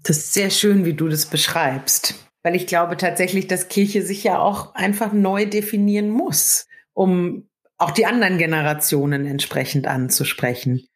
Das 0.03 0.19
ist 0.19 0.35
sehr 0.35 0.51
schön, 0.51 0.85
wie 0.85 0.93
du 0.93 1.09
das 1.09 1.25
beschreibst 1.27 2.29
weil 2.43 2.57
ich 2.57 2.67
glaube 2.67 2.97
tatsächlich, 2.97 3.47
dass 3.47 3.69
Kirche 3.69 4.03
sich 4.03 4.25
ja 4.25 4.39
auch 4.39 4.75
einfach 4.75 5.13
neu 5.13 5.47
definieren 5.47 6.09
muss, 6.09 6.67
um 6.95 7.49
auch 7.77 7.91
die 7.91 8.07
anderen 8.07 8.39
Generationen 8.39 9.27
entsprechend 9.27 9.87
anzusprechen. 9.87 10.87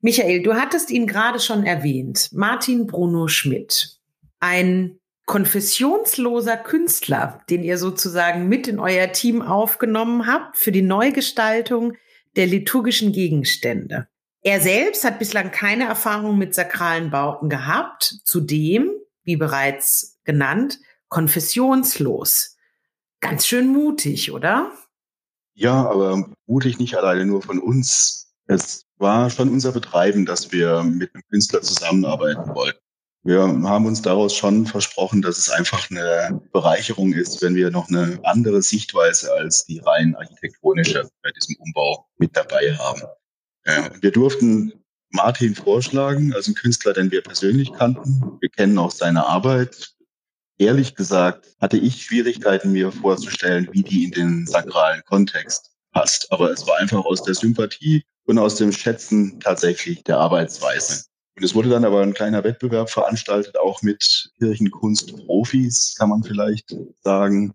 Michael, 0.00 0.42
du 0.42 0.54
hattest 0.54 0.90
ihn 0.90 1.06
gerade 1.06 1.40
schon 1.40 1.64
erwähnt, 1.64 2.30
Martin 2.32 2.86
Bruno 2.86 3.26
Schmidt, 3.26 3.98
ein 4.38 4.98
konfessionsloser 5.26 6.56
Künstler, 6.56 7.42
den 7.50 7.62
ihr 7.62 7.78
sozusagen 7.78 8.48
mit 8.48 8.68
in 8.68 8.78
euer 8.78 9.12
Team 9.12 9.42
aufgenommen 9.42 10.26
habt 10.26 10.56
für 10.56 10.72
die 10.72 10.82
Neugestaltung 10.82 11.94
der 12.36 12.46
liturgischen 12.46 13.12
Gegenstände. 13.12 14.08
Er 14.42 14.60
selbst 14.60 15.04
hat 15.04 15.18
bislang 15.18 15.50
keine 15.50 15.84
Erfahrung 15.84 16.38
mit 16.38 16.54
sakralen 16.54 17.10
Bauten 17.10 17.48
gehabt. 17.48 18.20
Zudem, 18.24 18.90
wie 19.24 19.36
bereits 19.36 20.18
genannt, 20.24 20.78
konfessionslos. 21.08 22.56
Ganz 23.20 23.46
schön 23.46 23.66
mutig, 23.66 24.32
oder? 24.32 24.72
Ja, 25.54 25.90
aber 25.90 26.30
mutig 26.46 26.78
nicht 26.78 26.96
alleine 26.96 27.26
nur 27.26 27.42
von 27.42 27.58
uns. 27.58 28.32
Es 28.46 28.86
war 28.98 29.30
schon 29.30 29.48
unser 29.48 29.72
Betreiben, 29.72 30.26
dass 30.26 30.52
wir 30.52 30.82
mit 30.82 31.14
einem 31.14 31.22
Künstler 31.30 31.62
zusammenarbeiten 31.62 32.54
wollten. 32.54 32.78
Wir 33.24 33.42
haben 33.42 33.86
uns 33.86 34.00
daraus 34.00 34.34
schon 34.34 34.66
versprochen, 34.66 35.22
dass 35.22 35.38
es 35.38 35.50
einfach 35.50 35.90
eine 35.90 36.40
Bereicherung 36.52 37.12
ist, 37.12 37.42
wenn 37.42 37.54
wir 37.54 37.70
noch 37.70 37.88
eine 37.88 38.18
andere 38.22 38.62
Sichtweise 38.62 39.32
als 39.32 39.66
die 39.66 39.80
rein 39.80 40.14
architektonische 40.14 41.08
bei 41.22 41.30
diesem 41.32 41.56
Umbau 41.60 42.06
mit 42.18 42.36
dabei 42.36 42.74
haben. 42.76 43.02
Wir 44.00 44.12
durften 44.12 44.72
Martin 45.10 45.54
vorschlagen, 45.54 46.32
als 46.32 46.48
ein 46.48 46.54
Künstler, 46.54 46.92
den 46.92 47.10
wir 47.10 47.22
persönlich 47.22 47.72
kannten. 47.72 48.38
Wir 48.40 48.48
kennen 48.50 48.78
auch 48.78 48.90
seine 48.90 49.26
Arbeit 49.26 49.94
ehrlich 50.58 50.94
gesagt 50.94 51.56
hatte 51.60 51.76
ich 51.76 52.02
Schwierigkeiten, 52.02 52.72
mir 52.72 52.92
vorzustellen, 52.92 53.68
wie 53.72 53.82
die 53.82 54.04
in 54.04 54.10
den 54.10 54.46
sakralen 54.46 55.02
Kontext 55.04 55.70
passt. 55.92 56.30
Aber 56.32 56.50
es 56.50 56.66
war 56.66 56.76
einfach 56.78 57.04
aus 57.04 57.22
der 57.22 57.34
Sympathie 57.34 58.04
und 58.28 58.38
aus 58.38 58.56
dem 58.56 58.72
Schätzen 58.72 59.40
tatsächlich 59.40 60.04
der 60.04 60.18
Arbeitsweise. 60.18 61.04
Und 61.36 61.44
es 61.44 61.54
wurde 61.54 61.70
dann 61.70 61.84
aber 61.84 62.02
ein 62.02 62.12
kleiner 62.12 62.44
Wettbewerb 62.44 62.90
veranstaltet, 62.90 63.58
auch 63.58 63.80
mit 63.82 64.30
Kirchenkunstprofis, 64.38 65.94
kann 65.96 66.10
man 66.10 66.22
vielleicht 66.22 66.76
sagen. 67.02 67.54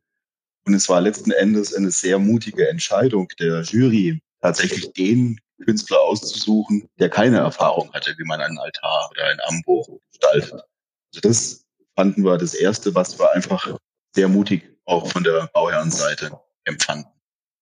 Und 0.65 0.73
es 0.73 0.89
war 0.89 0.99
letzten 0.99 1.31
Endes 1.31 1.75
eine 1.75 1.91
sehr 1.91 2.17
mutige 2.17 2.67
Entscheidung 2.67 3.27
der 3.39 3.61
Jury, 3.61 4.19
tatsächlich 4.41 4.91
den 4.93 5.39
Künstler 5.63 6.01
auszusuchen, 6.01 6.89
der 6.99 7.09
keine 7.09 7.37
Erfahrung 7.37 7.93
hatte, 7.93 8.15
wie 8.17 8.25
man 8.25 8.41
einen 8.41 8.57
Altar 8.57 9.09
oder 9.11 9.25
ein 9.27 9.39
Ambo 9.47 10.01
gestaltet. 10.09 10.53
Also 10.53 11.21
das 11.21 11.65
fanden 11.95 12.23
wir 12.23 12.37
das 12.39 12.55
Erste, 12.55 12.95
was 12.95 13.19
wir 13.19 13.31
einfach 13.33 13.77
sehr 14.15 14.27
mutig 14.27 14.63
auch 14.85 15.07
von 15.07 15.23
der 15.23 15.49
Bauherrenseite 15.53 16.31
empfanden. 16.63 17.11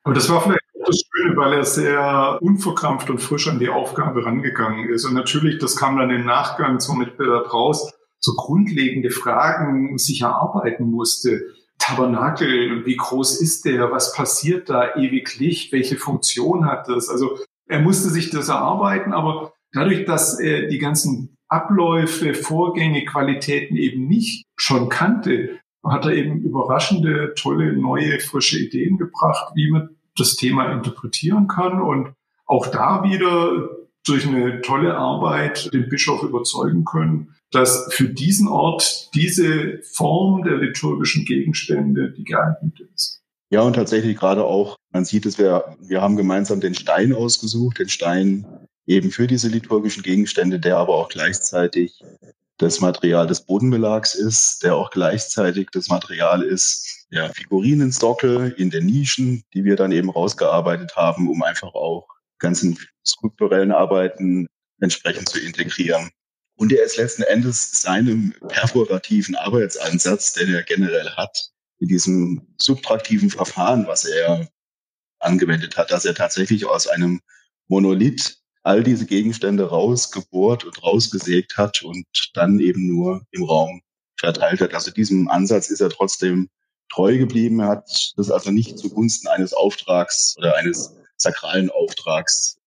Aber 0.04 0.16
das 0.16 0.30
war 0.30 0.42
vielleicht 0.42 0.71
das 0.92 1.04
Schöne, 1.10 1.36
weil 1.38 1.54
er 1.54 1.64
sehr 1.64 2.38
unverkrampft 2.42 3.10
und 3.10 3.20
frisch 3.20 3.48
an 3.48 3.60
die 3.60 3.70
Aufgabe 3.70 4.26
rangegangen 4.26 4.90
ist. 4.90 5.06
Und 5.06 5.14
natürlich, 5.14 5.58
das 5.58 5.76
kam 5.76 5.98
dann 5.98 6.10
im 6.10 6.26
Nachgang 6.26 6.80
zum 6.80 7.00
Mitbewerb 7.00 7.54
raus, 7.54 7.92
so 8.20 8.34
grundlegende 8.34 9.10
Fragen 9.10 9.98
sich 9.98 10.22
erarbeiten 10.22 10.92
musste. 10.92 11.42
Tabernakel, 11.80 12.86
wie 12.86 12.96
groß 12.96 13.42
ist 13.42 13.66
der? 13.66 13.92
Was 13.92 14.14
passiert 14.14 14.70
da? 14.70 14.96
Ewig 14.96 15.40
Licht? 15.40 15.72
Welche 15.72 15.98
Funktion 15.98 16.66
hat 16.66 16.88
das? 16.88 17.10
Also 17.10 17.40
er 17.68 17.80
musste 17.80 18.10
sich 18.10 18.30
das 18.30 18.50
erarbeiten, 18.50 19.14
aber 19.14 19.54
dadurch, 19.74 20.06
dass 20.06 20.40
er 20.40 20.68
die 20.68 20.78
ganzen 20.78 21.38
Abläufe, 21.48 22.34
Vorgänge, 22.34 23.04
Qualitäten 23.06 23.76
eben 23.76 24.08
nicht 24.08 24.46
schon 24.56 24.90
kannte, 24.90 25.60
hat 25.84 26.06
er 26.06 26.14
eben 26.14 26.42
überraschende, 26.42 27.34
tolle, 27.36 27.74
neue, 27.74 28.20
frische 28.20 28.60
Ideen 28.60 28.98
gebracht, 28.98 29.54
wie 29.56 29.72
man 29.72 29.90
das 30.18 30.36
Thema 30.36 30.72
interpretieren 30.72 31.48
kann 31.48 31.82
und 31.82 32.14
auch 32.46 32.68
da 32.68 33.04
wieder 33.04 33.70
durch 34.06 34.28
eine 34.28 34.62
tolle 34.62 34.98
Arbeit 34.98 35.72
den 35.74 35.88
Bischof 35.88 36.24
überzeugen 36.24 36.86
können, 36.86 37.36
dass 37.52 37.88
für 37.92 38.10
diesen 38.10 38.48
Ort 38.48 39.10
diese 39.14 39.80
Form 39.84 40.44
der 40.44 40.58
liturgischen 40.58 41.26
Gegenstände 41.26 42.12
die 42.12 42.24
geeignete 42.24 42.84
ist. 42.96 43.22
Ja, 43.50 43.62
und 43.62 43.74
tatsächlich 43.74 44.18
gerade 44.18 44.46
auch, 44.46 44.78
man 44.92 45.06
sieht 45.06 45.26
es, 45.26 45.38
wir, 45.38 45.76
wir 45.82 46.02
haben 46.02 46.16
gemeinsam 46.16 46.62
den 46.62 46.74
Stein 46.74 47.14
ausgesucht, 47.14 47.80
den 47.80 47.90
Stein 47.90 48.46
eben 48.88 49.12
für 49.12 49.28
diese 49.28 49.50
liturgischen 49.50 50.04
Gegenstände, 50.04 50.60
der 50.60 50.78
aber 50.78 50.96
auch 50.96 51.10
gleichzeitig 51.10 52.02
das 52.58 52.80
Material 52.80 53.28
des 53.28 53.42
Bodenbelags 53.42 54.16
ist, 54.16 54.64
der 54.64 54.76
auch 54.76 54.90
gleichzeitig 54.92 55.70
das 55.72 55.90
Material 55.90 56.44
ist, 56.44 57.01
ja, 57.12 57.30
Figurinensockel 57.30 58.54
in 58.58 58.70
den 58.70 58.86
Nischen, 58.86 59.44
die 59.54 59.66
wir 59.66 59.76
dann 59.76 59.92
eben 59.92 60.10
rausgearbeitet 60.10 60.96
haben, 60.96 61.30
um 61.30 61.44
einfach 61.44 61.74
auch 61.74 62.08
ganzen 62.40 62.80
skulpturellen 63.06 63.72
Arbeiten 63.72 64.48
entsprechend 64.80 65.30
zu 65.30 65.40
integrieren. 65.40 66.10
Und 66.56 66.72
er 66.72 66.84
ist 66.84 66.98
letzten 66.98 67.24
Endes 67.24 67.82
seinem 67.82 68.34
perforativen 68.48 69.36
Arbeitsansatz, 69.36 70.34
den 70.34 70.54
er 70.54 70.64
generell 70.64 71.10
hat, 71.12 71.52
in 71.80 71.88
diesem 71.88 72.48
subtraktiven 72.58 73.30
Verfahren, 73.30 73.88
was 73.88 74.06
er 74.06 74.48
angewendet 75.20 75.78
hat, 75.78 75.92
dass 75.92 76.06
er 76.06 76.16
tatsächlich 76.16 76.66
aus 76.66 76.88
einem 76.88 77.22
Monolith 77.68 78.38
all 78.64 78.84
diese 78.84 79.06
Gegenstände 79.06 79.70
rausgebohrt 79.70 80.64
und 80.64 80.84
rausgesägt 80.84 81.58
hat 81.58 81.82
und 81.82 82.06
dann 82.34 82.60
eben 82.60 82.88
nur 82.88 83.26
im 83.32 83.44
Raum 83.44 83.82
verteilt 84.20 84.62
hat. 84.62 84.74
Also 84.74 84.92
diesem 84.92 85.28
Ansatz 85.30 85.70
ist 85.70 85.82
er 85.82 85.90
trotzdem 85.90 86.50
treu 86.92 87.18
geblieben. 87.18 87.62
Hat 87.62 88.14
das 88.18 88.30
also 88.30 88.52
nicht 88.52 88.78
zugunsten 88.78 89.28
eines 89.28 89.54
Auftrags 89.54 90.36
oder 90.38 90.56
eines 90.56 90.96
sakralen 91.18 91.70
Auftrags 91.70 92.58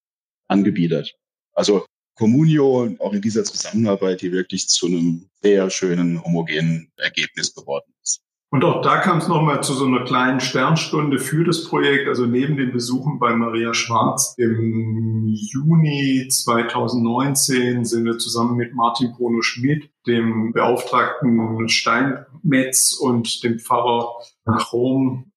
angebiedert. 0.48 1.14
Also 1.52 1.86
Communio 2.16 2.94
auch 3.00 3.12
in 3.12 3.20
dieser 3.20 3.44
Zusammenarbeit, 3.44 4.22
die 4.22 4.32
wirklich 4.32 4.68
zu 4.68 4.86
einem 4.86 5.28
sehr 5.42 5.68
schönen, 5.70 6.22
homogenen 6.22 6.92
Ergebnis 6.96 7.52
geworden 7.54 7.92
ist. 8.02 8.22
Und 8.54 8.64
auch 8.64 8.82
da 8.82 8.98
kam 8.98 9.18
es 9.18 9.26
nochmal 9.26 9.64
zu 9.64 9.74
so 9.74 9.84
einer 9.84 10.04
kleinen 10.04 10.38
Sternstunde 10.38 11.18
für 11.18 11.42
das 11.42 11.64
Projekt. 11.64 12.06
Also 12.06 12.24
neben 12.24 12.56
den 12.56 12.70
Besuchen 12.70 13.18
bei 13.18 13.34
Maria 13.34 13.74
Schwarz 13.74 14.36
im 14.38 15.26
Juni 15.26 16.28
2019 16.30 17.84
sind 17.84 18.04
wir 18.04 18.16
zusammen 18.18 18.54
mit 18.56 18.72
Martin 18.72 19.12
Bruno 19.12 19.42
Schmidt, 19.42 19.90
dem 20.06 20.52
Beauftragten 20.52 21.68
Steinmetz 21.68 22.92
und 22.92 23.42
dem 23.42 23.58
Pfarrer 23.58 24.20
nach 24.44 24.72
Rom 24.72 25.32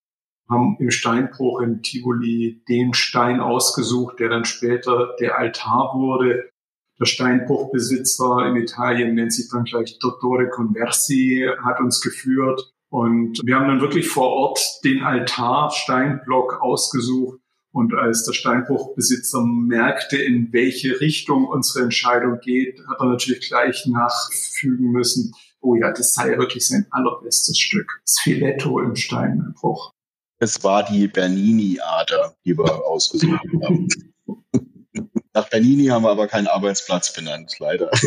haben 0.47 0.77
im 0.79 0.91
Steinbruch 0.91 1.61
in 1.61 1.81
Tivoli 1.81 2.61
den 2.69 2.93
Stein 2.93 3.39
ausgesucht, 3.39 4.19
der 4.19 4.29
dann 4.29 4.45
später 4.45 5.15
der 5.19 5.39
Altar 5.39 5.95
wurde. 5.95 6.51
Der 6.99 7.05
Steinbruchbesitzer 7.05 8.45
in 8.45 8.57
Italien 8.57 9.15
nennt 9.15 9.33
sich 9.33 9.49
dann 9.51 9.63
gleich 9.63 9.97
Dottore 9.97 10.49
Conversi, 10.49 11.49
hat 11.63 11.79
uns 11.79 11.99
geführt. 11.99 12.75
Und 12.89 13.41
wir 13.43 13.55
haben 13.55 13.67
dann 13.67 13.81
wirklich 13.81 14.07
vor 14.07 14.29
Ort 14.29 14.59
den 14.83 15.03
Altar 15.03 15.71
Steinblock 15.71 16.61
ausgesucht. 16.61 17.39
Und 17.71 17.93
als 17.93 18.23
der 18.23 18.33
Steinbruchbesitzer 18.33 19.43
merkte, 19.43 20.17
in 20.17 20.51
welche 20.51 20.99
Richtung 20.99 21.45
unsere 21.45 21.83
Entscheidung 21.83 22.39
geht, 22.39 22.79
hat 22.87 22.99
er 22.99 23.07
natürlich 23.07 23.47
gleich 23.47 23.85
nachfügen 23.85 24.91
müssen, 24.91 25.33
oh 25.61 25.75
ja, 25.75 25.91
das 25.91 26.13
sei 26.13 26.37
wirklich 26.37 26.65
sein 26.65 26.87
allerbestes 26.91 27.59
Stück. 27.59 28.01
Das 28.03 28.19
Filetto 28.19 28.79
im 28.79 28.95
Steinbruch. 28.95 29.93
Es 30.39 30.63
war 30.63 30.83
die 30.83 31.07
Bernini-Ader, 31.07 32.35
die 32.45 32.57
wir 32.57 32.85
ausgesucht 32.85 33.41
haben. 33.63 33.87
Nach 35.33 35.49
Bernini 35.49 35.85
haben 35.87 36.03
wir 36.03 36.09
aber 36.09 36.27
keinen 36.27 36.47
Arbeitsplatz 36.47 37.13
benannt, 37.13 37.53
leider. 37.59 37.91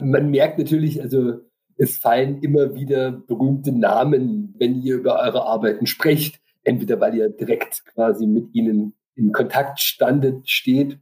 Man 0.00 0.30
merkt 0.30 0.58
natürlich, 0.58 1.02
also 1.02 1.40
es 1.76 1.98
fallen 1.98 2.42
immer 2.42 2.74
wieder 2.74 3.12
berühmte 3.12 3.72
Namen, 3.72 4.54
wenn 4.58 4.82
ihr 4.82 4.96
über 4.96 5.20
eure 5.20 5.44
Arbeiten 5.44 5.86
sprecht. 5.86 6.40
Entweder 6.64 7.00
weil 7.00 7.14
ihr 7.14 7.28
direkt 7.28 7.84
quasi 7.86 8.26
mit 8.26 8.54
ihnen 8.54 8.94
in 9.14 9.32
Kontakt 9.32 9.80
standet, 9.80 10.48
steht, 10.48 10.98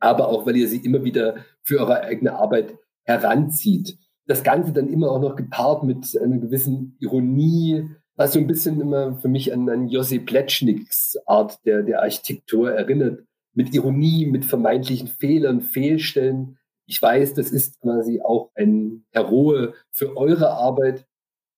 aber 0.00 0.28
auch 0.28 0.46
weil 0.46 0.56
ihr 0.56 0.68
sie 0.68 0.84
immer 0.84 1.04
wieder 1.04 1.36
für 1.62 1.80
eure 1.80 2.02
eigene 2.02 2.34
Arbeit 2.34 2.74
heranzieht. 3.04 3.96
Das 4.26 4.42
Ganze 4.42 4.72
dann 4.72 4.88
immer 4.88 5.10
auch 5.10 5.20
noch 5.20 5.36
gepaart 5.36 5.82
mit 5.84 6.06
einer 6.22 6.38
gewissen 6.38 6.96
Ironie, 7.00 7.88
was 8.16 8.34
so 8.34 8.38
ein 8.38 8.46
bisschen 8.46 8.80
immer 8.80 9.16
für 9.16 9.28
mich 9.28 9.52
an, 9.52 9.68
an 9.68 9.88
Josi 9.88 10.18
Pletschniks 10.18 11.16
Art 11.26 11.64
der, 11.64 11.82
der 11.82 12.02
Architektur 12.02 12.72
erinnert. 12.72 13.24
Mit 13.54 13.74
Ironie, 13.74 14.26
mit 14.26 14.44
vermeintlichen 14.44 15.08
Fehlern, 15.08 15.60
Fehlstellen. 15.60 16.58
Ich 16.92 17.00
weiß, 17.00 17.32
das 17.32 17.50
ist 17.52 17.80
quasi 17.80 18.20
auch 18.20 18.50
ein 18.54 19.06
Heroe 19.12 19.72
für 19.92 20.14
eure 20.14 20.50
Arbeit. 20.50 21.06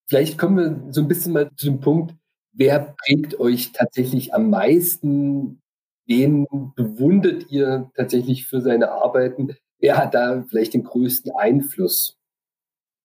Vielleicht 0.07 0.38
kommen 0.38 0.57
wir 0.57 0.92
so 0.92 1.01
ein 1.01 1.09
bisschen 1.09 1.33
mal 1.33 1.51
zu 1.57 1.66
dem 1.66 1.81
Punkt, 1.81 2.14
wer 2.53 2.94
prägt 3.05 3.40
euch 3.40 3.73
tatsächlich 3.73 4.33
am 4.33 4.49
meisten? 4.49 5.61
Wen 6.07 6.47
bewundert 6.77 7.51
ihr 7.51 7.90
tatsächlich 7.97 8.47
für 8.47 8.61
seine 8.61 8.92
Arbeiten? 8.92 9.57
Wer 9.81 9.97
hat 9.97 10.14
da 10.14 10.44
vielleicht 10.49 10.75
den 10.75 10.85
größten 10.85 11.33
Einfluss? 11.37 12.16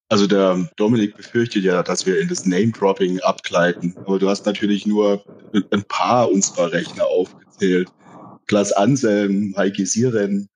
Also 0.10 0.28
der 0.28 0.70
Dominik 0.76 1.18
befürchtet 1.18 1.63
ja, 1.63 1.82
dass 1.82 2.06
wir 2.06 2.20
in 2.22 2.28
das 2.28 2.46
Name-Dropping 2.46 3.22
abgleiten. 3.22 3.96
Aber 4.06 4.20
du 4.20 4.30
hast 4.30 4.46
natürlich 4.46 4.86
nur 4.86 5.26
ein 5.72 5.84
paar 5.88 6.30
unserer 6.30 6.72
Rechner 6.74 7.08
aufgezählt. 7.08 7.92
Klaas 8.46 8.72
Anselm, 8.72 9.56
Heike 9.58 9.88
Siren, 9.88 10.48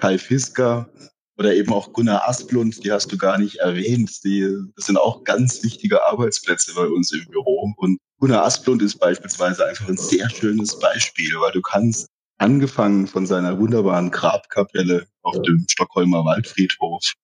Kai 0.00 0.18
Fisker 0.18 0.90
oder 1.36 1.54
eben 1.54 1.72
auch 1.72 1.92
Gunnar 1.92 2.28
Asplund, 2.28 2.84
die 2.84 2.92
hast 2.92 3.12
du 3.12 3.16
gar 3.16 3.38
nicht 3.38 3.56
erwähnt. 3.56 4.24
Die, 4.24 4.46
das 4.76 4.86
sind 4.86 4.96
auch 4.96 5.24
ganz 5.24 5.62
wichtige 5.62 6.04
Arbeitsplätze 6.04 6.74
bei 6.74 6.86
uns 6.86 7.12
im 7.12 7.24
Büro. 7.26 7.72
Und 7.76 7.98
Gunnar 8.18 8.44
Asplund 8.44 8.82
ist 8.82 8.98
beispielsweise 8.98 9.66
einfach 9.66 9.88
ein 9.88 9.96
sehr 9.96 10.28
schönes 10.28 10.78
Beispiel, 10.78 11.32
weil 11.40 11.52
du 11.52 11.62
kannst 11.62 12.08
angefangen 12.38 13.06
von 13.06 13.26
seiner 13.26 13.58
wunderbaren 13.58 14.10
Grabkapelle 14.10 15.06
auf 15.22 15.40
dem 15.42 15.66
Stockholmer 15.68 16.24
Waldfriedhof 16.24 17.14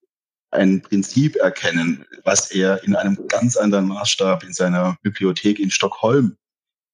ein 0.50 0.80
Prinzip 0.80 1.36
erkennen, 1.36 2.04
was 2.24 2.50
er 2.50 2.82
in 2.84 2.94
einem 2.94 3.18
ganz 3.28 3.56
anderen 3.56 3.88
Maßstab 3.88 4.44
in 4.44 4.52
seiner 4.52 4.96
Bibliothek 5.02 5.58
in 5.58 5.70
Stockholm 5.70 6.36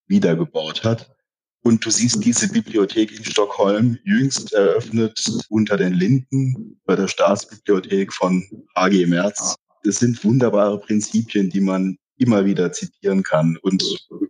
wiedergebaut 0.07 0.85
hat. 0.85 1.15
Und 1.63 1.85
du 1.85 1.91
siehst 1.91 2.25
diese 2.25 2.49
Bibliothek 2.49 3.17
in 3.17 3.25
Stockholm 3.25 3.97
jüngst 4.05 4.53
eröffnet 4.53 5.25
unter 5.49 5.77
den 5.77 5.93
Linden 5.93 6.81
bei 6.85 6.97
der 6.97 7.07
Staatsbibliothek 7.07 8.13
von 8.13 8.45
HG 8.77 9.07
Merz. 9.07 9.55
Das 9.85 9.97
sind 9.97 10.23
wunderbare 10.25 10.81
Prinzipien, 10.81 11.51
die 11.51 11.61
man 11.61 11.97
immer 12.19 12.45
wieder 12.45 12.73
zitieren 12.73 13.23
kann. 13.23 13.57
Und 13.63 13.85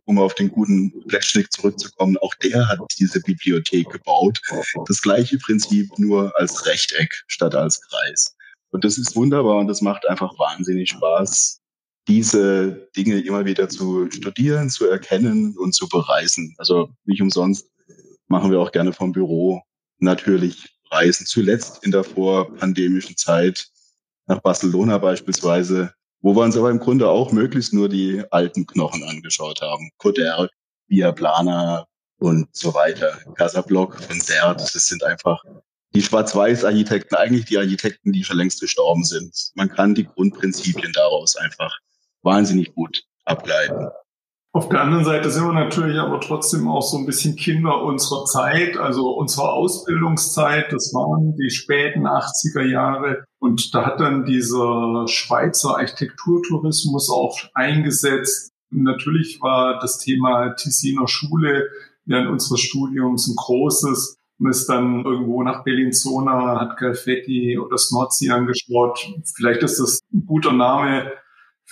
um 0.04 0.18
auf 0.18 0.34
den 0.34 0.50
guten 0.50 0.92
Fletschnick 1.08 1.50
zurückzukommen, 1.52 2.18
auch 2.18 2.34
der 2.36 2.68
hat 2.68 2.80
diese 2.98 3.20
Bibliothek 3.20 3.88
gebaut. 3.88 4.40
Das 4.86 5.00
gleiche 5.00 5.38
Prinzip 5.38 5.90
nur 5.98 6.32
als 6.38 6.66
Rechteck 6.66 7.22
statt 7.28 7.54
als 7.54 7.80
Kreis. 7.80 8.34
Und 8.70 8.84
das 8.84 8.98
ist 8.98 9.16
wunderbar 9.16 9.58
und 9.58 9.68
das 9.68 9.80
macht 9.82 10.08
einfach 10.08 10.38
wahnsinnig 10.38 10.90
Spaß, 10.90 11.61
diese 12.08 12.88
Dinge 12.96 13.20
immer 13.20 13.44
wieder 13.44 13.68
zu 13.68 14.10
studieren, 14.10 14.70
zu 14.70 14.86
erkennen 14.86 15.56
und 15.56 15.74
zu 15.74 15.88
bereisen. 15.88 16.54
Also 16.58 16.90
nicht 17.04 17.22
umsonst 17.22 17.68
machen 18.28 18.50
wir 18.50 18.60
auch 18.60 18.72
gerne 18.72 18.92
vom 18.92 19.12
Büro 19.12 19.62
natürlich 19.98 20.68
Reisen. 20.90 21.26
Zuletzt 21.26 21.84
in 21.84 21.90
der 21.90 22.04
vorpandemischen 22.04 23.16
Zeit 23.16 23.68
nach 24.26 24.40
Barcelona 24.40 24.98
beispielsweise, 24.98 25.92
wo 26.20 26.34
wir 26.34 26.42
uns 26.42 26.56
aber 26.56 26.70
im 26.70 26.78
Grunde 26.78 27.08
auch 27.08 27.32
möglichst 27.32 27.72
nur 27.72 27.88
die 27.88 28.22
alten 28.30 28.66
Knochen 28.66 29.02
angeschaut 29.04 29.60
haben. 29.60 29.90
Coder, 29.98 30.48
Via 30.88 31.12
Plana 31.12 31.86
und 32.18 32.48
so 32.52 32.74
weiter. 32.74 33.18
Casabloc 33.36 34.00
von 34.02 34.20
Sert, 34.20 34.60
das 34.60 34.72
sind 34.72 35.02
einfach 35.04 35.42
die 35.94 36.02
Schwarz-Weiß-Architekten, 36.02 37.16
eigentlich 37.16 37.44
die 37.46 37.58
Architekten, 37.58 38.12
die 38.12 38.24
schon 38.24 38.38
längst 38.38 38.60
gestorben 38.60 39.04
sind. 39.04 39.52
Man 39.54 39.68
kann 39.68 39.94
die 39.94 40.04
Grundprinzipien 40.04 40.92
daraus 40.92 41.36
einfach 41.36 41.76
wahnsinnig 42.22 42.74
gut 42.74 43.02
ableiten. 43.24 43.88
Auf 44.54 44.68
der 44.68 44.82
anderen 44.82 45.06
Seite 45.06 45.30
sind 45.30 45.46
wir 45.46 45.54
natürlich 45.54 45.98
aber 45.98 46.20
trotzdem 46.20 46.68
auch 46.68 46.82
so 46.82 46.98
ein 46.98 47.06
bisschen 47.06 47.36
Kinder 47.36 47.82
unserer 47.82 48.26
Zeit, 48.26 48.76
also 48.76 49.12
unserer 49.12 49.54
Ausbildungszeit. 49.54 50.70
Das 50.70 50.92
waren 50.92 51.34
die 51.36 51.48
späten 51.48 52.06
80er 52.06 52.62
Jahre. 52.62 53.24
Und 53.38 53.74
da 53.74 53.86
hat 53.86 54.00
dann 54.00 54.26
dieser 54.26 55.08
Schweizer 55.08 55.78
Architekturtourismus 55.78 57.08
auch 57.10 57.38
eingesetzt. 57.54 58.52
Natürlich 58.70 59.40
war 59.40 59.78
das 59.78 59.96
Thema 59.96 60.50
Tessiner 60.50 61.08
Schule 61.08 61.70
während 62.04 62.28
unseres 62.28 62.60
Studiums 62.60 63.28
ein 63.28 63.36
großes. 63.36 64.18
Man 64.36 64.50
ist 64.50 64.66
dann 64.66 65.02
irgendwo 65.06 65.42
nach 65.42 65.64
Bellinzona, 65.64 66.60
hat 66.60 66.76
Galfetti 66.76 67.58
oder 67.58 67.78
Snozzi 67.78 68.30
angeschaut. 68.30 68.98
Vielleicht 69.34 69.62
ist 69.62 69.80
das 69.80 70.00
ein 70.12 70.26
guter 70.26 70.52
Name 70.52 71.10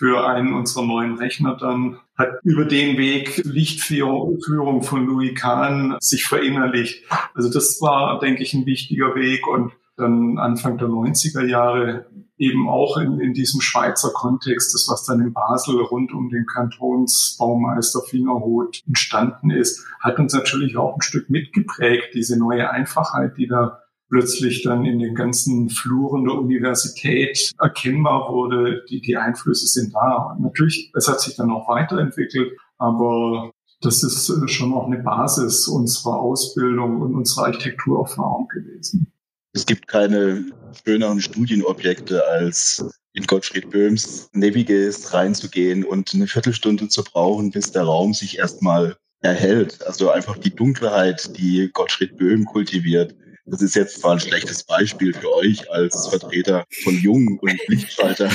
für 0.00 0.26
einen 0.26 0.54
unserer 0.54 0.86
neuen 0.86 1.18
Rechner 1.18 1.58
dann, 1.60 1.98
hat 2.16 2.30
über 2.42 2.64
den 2.64 2.96
Weg 2.96 3.42
Lichtführung 3.44 4.82
von 4.82 5.04
Louis 5.04 5.34
Kahn 5.34 5.98
sich 6.00 6.24
verinnerlicht. 6.24 7.04
Also 7.34 7.52
das 7.52 7.82
war, 7.82 8.18
denke 8.18 8.42
ich, 8.42 8.54
ein 8.54 8.64
wichtiger 8.64 9.14
Weg 9.14 9.46
und 9.46 9.72
dann 9.98 10.38
Anfang 10.38 10.78
der 10.78 10.88
90er 10.88 11.44
Jahre 11.44 12.06
eben 12.38 12.66
auch 12.66 12.96
in, 12.96 13.20
in 13.20 13.34
diesem 13.34 13.60
Schweizer 13.60 14.10
Kontext, 14.14 14.72
das 14.72 14.88
was 14.90 15.04
dann 15.04 15.20
in 15.20 15.34
Basel 15.34 15.78
rund 15.82 16.14
um 16.14 16.30
den 16.30 16.46
Kantonsbaumeister 16.46 18.00
Fingerhut 18.08 18.80
entstanden 18.86 19.50
ist, 19.50 19.84
hat 20.00 20.18
uns 20.18 20.32
natürlich 20.32 20.78
auch 20.78 20.94
ein 20.94 21.02
Stück 21.02 21.28
mitgeprägt, 21.28 22.14
diese 22.14 22.38
neue 22.38 22.70
Einfachheit, 22.70 23.36
die 23.36 23.48
da 23.48 23.82
plötzlich 24.10 24.62
dann 24.62 24.84
in 24.84 24.98
den 24.98 25.14
ganzen 25.14 25.70
Fluren 25.70 26.24
der 26.24 26.34
Universität 26.34 27.52
erkennbar 27.58 28.32
wurde, 28.32 28.84
die, 28.90 29.00
die 29.00 29.16
Einflüsse 29.16 29.66
sind 29.66 29.94
da. 29.94 30.36
Natürlich, 30.40 30.92
es 30.94 31.08
hat 31.08 31.20
sich 31.20 31.36
dann 31.36 31.50
auch 31.50 31.68
weiterentwickelt, 31.68 32.52
aber 32.78 33.52
das 33.80 34.02
ist 34.02 34.30
schon 34.50 34.74
auch 34.74 34.86
eine 34.86 34.98
Basis 34.98 35.66
unserer 35.68 36.18
Ausbildung 36.18 37.00
und 37.00 37.14
unserer 37.14 37.46
Architekturerfahrung 37.46 38.48
gewesen. 38.48 39.10
Es 39.52 39.64
gibt 39.64 39.88
keine 39.88 40.44
schöneren 40.84 41.20
Studienobjekte 41.20 42.26
als 42.26 42.84
in 43.14 43.26
Gottfried 43.26 43.70
Böhms 43.70 44.28
Navigate 44.32 45.12
reinzugehen 45.12 45.84
und 45.84 46.14
eine 46.14 46.26
Viertelstunde 46.26 46.88
zu 46.88 47.02
brauchen, 47.02 47.50
bis 47.50 47.72
der 47.72 47.82
Raum 47.82 48.14
sich 48.14 48.38
erstmal 48.38 48.96
erhält. 49.20 49.84
Also 49.86 50.10
einfach 50.10 50.38
die 50.38 50.54
Dunkelheit, 50.54 51.36
die 51.36 51.70
Gottfried 51.72 52.16
Böhm 52.16 52.44
kultiviert, 52.44 53.14
das 53.50 53.62
ist 53.62 53.74
jetzt 53.74 54.00
zwar 54.00 54.12
ein 54.12 54.20
schlechtes 54.20 54.62
Beispiel 54.64 55.12
für 55.12 55.34
euch 55.34 55.70
als 55.70 56.06
Vertreter 56.08 56.64
von 56.82 56.94
Jung 56.94 57.38
und 57.40 57.60
Lichtschalter. 57.66 58.30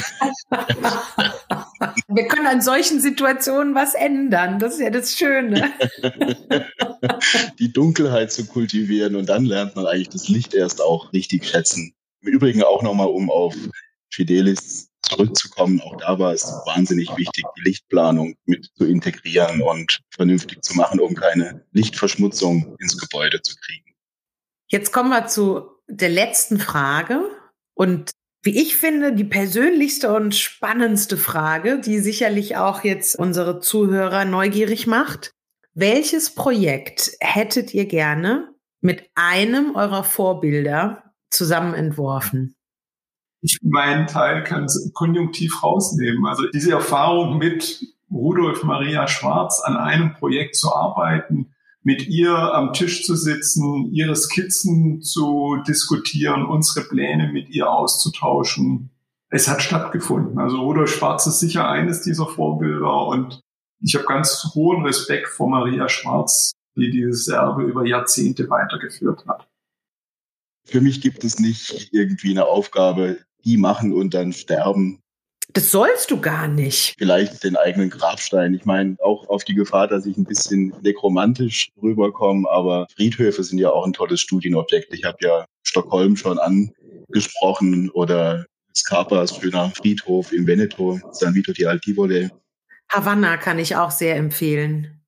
Wir 2.07 2.27
können 2.27 2.47
an 2.47 2.61
solchen 2.61 2.99
Situationen 2.99 3.75
was 3.75 3.93
ändern. 3.93 4.59
Das 4.59 4.73
ist 4.73 4.81
ja 4.81 4.89
das 4.89 5.15
Schöne. 5.15 5.71
Die 7.59 7.71
Dunkelheit 7.71 8.31
zu 8.31 8.45
kultivieren 8.45 9.15
und 9.15 9.29
dann 9.29 9.45
lernt 9.45 9.75
man 9.75 9.85
eigentlich 9.85 10.09
das 10.09 10.27
Licht 10.27 10.53
erst 10.53 10.81
auch 10.81 11.13
richtig 11.13 11.45
schätzen. 11.45 11.93
Im 12.21 12.29
Übrigen 12.29 12.63
auch 12.63 12.81
nochmal, 12.81 13.07
um 13.07 13.29
auf 13.29 13.55
Fidelis 14.11 14.89
zurückzukommen, 15.01 15.81
auch 15.81 15.97
da 15.97 16.17
war 16.17 16.33
es 16.33 16.45
wahnsinnig 16.65 17.15
wichtig, 17.15 17.45
die 17.57 17.61
Lichtplanung 17.61 18.35
mit 18.45 18.69
zu 18.75 18.85
integrieren 18.85 19.61
und 19.61 19.99
vernünftig 20.09 20.63
zu 20.63 20.75
machen, 20.75 20.99
um 20.99 21.15
keine 21.15 21.63
Lichtverschmutzung 21.71 22.75
ins 22.79 22.97
Gebäude 22.97 23.41
zu 23.41 23.55
kriegen. 23.55 23.94
Jetzt 24.67 24.91
kommen 24.91 25.09
wir 25.09 25.27
zu 25.27 25.69
der 25.87 26.09
letzten 26.09 26.59
Frage 26.59 27.21
und 27.73 28.11
wie 28.43 28.61
ich 28.61 28.77
finde, 28.77 29.13
die 29.13 29.23
persönlichste 29.23 30.13
und 30.13 30.35
spannendste 30.35 31.17
Frage, 31.17 31.79
die 31.79 31.97
sicherlich 31.97 32.57
auch 32.57 32.83
jetzt 32.83 33.17
unsere 33.17 33.59
Zuhörer 33.59 34.23
neugierig 34.23 34.85
macht. 34.85 35.31
Welches 35.73 36.35
Projekt 36.35 37.11
hättet 37.19 37.73
ihr 37.73 37.85
gerne 37.85 38.53
mit 38.81 39.09
einem 39.15 39.75
eurer 39.75 40.03
Vorbilder 40.03 41.15
zusammen 41.31 41.73
entworfen? 41.73 42.55
Ich 43.41 43.57
meinen 43.63 44.05
Teil 44.07 44.43
kann 44.43 44.67
konjunktiv 44.93 45.63
rausnehmen. 45.63 46.25
Also 46.27 46.47
diese 46.47 46.71
Erfahrung 46.71 47.39
mit 47.39 47.83
Rudolf 48.11 48.63
Maria 48.63 49.07
Schwarz 49.07 49.59
an 49.63 49.75
einem 49.75 50.13
Projekt 50.13 50.55
zu 50.55 50.71
arbeiten, 50.71 51.54
mit 51.85 52.07
ihr 52.07 52.35
am 52.35 52.73
Tisch 52.73 53.03
zu 53.03 53.15
sitzen, 53.15 53.93
ihre 53.93 54.15
Skizzen 54.15 55.03
zu 55.03 55.57
diskutieren, 55.67 56.43
unsere 56.43 56.87
Pläne 56.87 57.31
mit 57.31 57.49
ihr 57.49 57.69
auszutauschen. 57.69 58.89
Es 59.29 59.47
hat 59.47 59.61
stattgefunden. 59.61 60.39
Also 60.39 60.61
Rudolf 60.61 60.95
Schwarz 60.95 61.27
ist 61.27 61.39
sicher 61.39 61.69
eines 61.69 62.01
dieser 62.01 62.25
Vorbilder 62.25 63.05
und 63.07 63.39
ich 63.81 63.93
habe 63.93 64.05
ganz 64.05 64.49
hohen 64.55 64.83
Respekt 64.83 65.27
vor 65.27 65.47
Maria 65.47 65.87
Schwarz, 65.87 66.53
die 66.75 66.89
dieses 66.89 67.27
Erbe 67.27 67.63
über 67.63 67.85
Jahrzehnte 67.85 68.49
weitergeführt 68.49 69.23
hat. 69.27 69.47
Für 70.65 70.81
mich 70.81 71.01
gibt 71.01 71.23
es 71.23 71.39
nicht 71.39 71.89
irgendwie 71.93 72.31
eine 72.31 72.47
Aufgabe, 72.47 73.19
die 73.43 73.57
machen 73.57 73.93
und 73.93 74.15
dann 74.15 74.33
sterben. 74.33 75.03
Das 75.53 75.71
sollst 75.71 76.11
du 76.11 76.19
gar 76.19 76.47
nicht. 76.47 76.95
Vielleicht 76.97 77.43
den 77.43 77.55
eigenen 77.55 77.89
Grabstein. 77.89 78.53
Ich 78.53 78.65
meine, 78.65 78.97
auch 79.01 79.27
auf 79.29 79.43
die 79.43 79.55
Gefahr, 79.55 79.87
dass 79.87 80.05
ich 80.05 80.17
ein 80.17 80.25
bisschen 80.25 80.73
nekromantisch 80.81 81.69
rüberkomme, 81.81 82.49
aber 82.49 82.87
Friedhöfe 82.95 83.43
sind 83.43 83.59
ja 83.59 83.69
auch 83.69 83.85
ein 83.85 83.93
tolles 83.93 84.21
Studienobjekt. 84.21 84.93
Ich 84.93 85.03
habe 85.03 85.17
ja 85.21 85.45
Stockholm 85.63 86.15
schon 86.15 86.39
angesprochen 86.39 87.89
oder 87.91 88.45
Scarpas 88.75 89.37
schöner 89.37 89.71
Friedhof 89.71 90.33
in 90.33 90.45
Veneto, 90.45 90.99
San 91.11 91.33
Vito 91.33 91.53
di 91.53 91.65
Altivole. 91.65 92.31
Havanna 92.89 93.37
kann 93.37 93.59
ich 93.59 93.75
auch 93.75 93.91
sehr 93.91 94.15
empfehlen. 94.15 95.01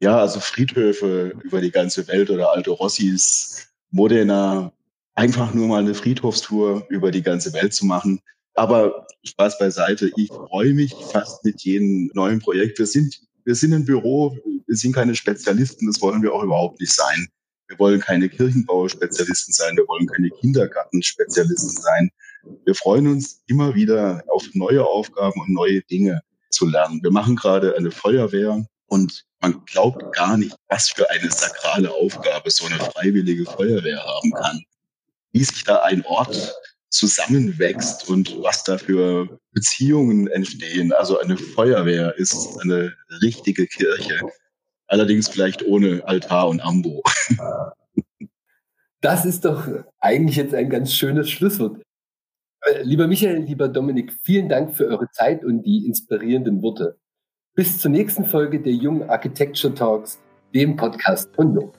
Ja, 0.00 0.18
also 0.18 0.38
Friedhöfe 0.38 1.34
über 1.42 1.60
die 1.60 1.72
ganze 1.72 2.06
Welt 2.06 2.30
oder 2.30 2.52
Alto 2.52 2.74
Rossis, 2.74 3.68
Modena, 3.90 4.72
einfach 5.14 5.52
nur 5.52 5.66
mal 5.66 5.80
eine 5.80 5.94
Friedhofstour 5.94 6.86
über 6.88 7.10
die 7.10 7.22
ganze 7.22 7.52
Welt 7.52 7.74
zu 7.74 7.84
machen. 7.84 8.20
Aber 8.58 9.06
Spaß 9.24 9.56
beiseite, 9.60 10.10
ich 10.16 10.26
freue 10.30 10.74
mich 10.74 10.92
fast 11.12 11.44
mit 11.44 11.62
jedem 11.62 12.10
neuen 12.14 12.40
Projekt. 12.40 12.80
Wir 12.80 12.88
sind, 12.88 13.20
wir 13.44 13.54
sind 13.54 13.72
ein 13.72 13.84
Büro, 13.84 14.36
wir 14.66 14.76
sind 14.76 14.96
keine 14.96 15.14
Spezialisten, 15.14 15.86
das 15.86 16.02
wollen 16.02 16.22
wir 16.22 16.34
auch 16.34 16.42
überhaupt 16.42 16.80
nicht 16.80 16.92
sein. 16.92 17.28
Wir 17.68 17.78
wollen 17.78 18.00
keine 18.00 18.28
Kirchenbauspezialisten 18.28 19.54
sein, 19.54 19.76
wir 19.76 19.86
wollen 19.86 20.08
keine 20.08 20.30
Kindergartenspezialisten 20.30 21.70
sein. 21.70 22.10
Wir 22.64 22.74
freuen 22.74 23.06
uns 23.06 23.44
immer 23.46 23.76
wieder 23.76 24.24
auf 24.26 24.44
neue 24.54 24.84
Aufgaben 24.84 25.40
und 25.40 25.50
neue 25.50 25.80
Dinge 25.82 26.20
zu 26.50 26.66
lernen. 26.66 27.00
Wir 27.04 27.12
machen 27.12 27.36
gerade 27.36 27.76
eine 27.76 27.92
Feuerwehr 27.92 28.66
und 28.86 29.24
man 29.40 29.64
glaubt 29.66 30.12
gar 30.16 30.36
nicht, 30.36 30.56
was 30.68 30.88
für 30.88 31.08
eine 31.10 31.30
sakrale 31.30 31.92
Aufgabe 31.92 32.50
so 32.50 32.66
eine 32.66 32.80
freiwillige 32.80 33.44
Feuerwehr 33.44 34.02
haben 34.02 34.32
kann. 34.32 34.64
Wie 35.30 35.44
sich 35.44 35.62
da 35.62 35.82
ein 35.82 36.04
Ort 36.06 36.56
zusammenwächst 36.90 38.08
und 38.08 38.36
was 38.42 38.64
da 38.64 38.78
für 38.78 39.38
Beziehungen 39.52 40.26
entstehen. 40.28 40.92
Also 40.92 41.18
eine 41.18 41.36
Feuerwehr 41.36 42.16
ist 42.16 42.58
eine 42.62 42.94
richtige 43.22 43.66
Kirche. 43.66 44.20
Allerdings 44.86 45.28
vielleicht 45.28 45.64
ohne 45.66 46.02
Altar 46.06 46.48
und 46.48 46.60
Ambo. 46.60 47.02
Das 49.00 49.24
ist 49.24 49.44
doch 49.44 49.64
eigentlich 50.00 50.34
jetzt 50.34 50.54
ein 50.54 50.68
ganz 50.68 50.92
schönes 50.92 51.30
Schlusswort. 51.30 51.80
Äh, 52.62 52.82
lieber 52.82 53.06
Michael, 53.06 53.44
lieber 53.44 53.68
Dominik, 53.68 54.12
vielen 54.24 54.48
Dank 54.48 54.76
für 54.76 54.88
eure 54.88 55.08
Zeit 55.12 55.44
und 55.44 55.62
die 55.62 55.86
inspirierenden 55.86 56.62
Worte. 56.62 56.98
Bis 57.54 57.78
zur 57.78 57.92
nächsten 57.92 58.24
Folge 58.24 58.60
der 58.60 58.72
Jungen 58.72 59.08
Architecture 59.08 59.72
Talks, 59.72 60.18
dem 60.52 60.74
Podcast 60.74 61.32
von 61.36 61.54
Jung. 61.54 61.72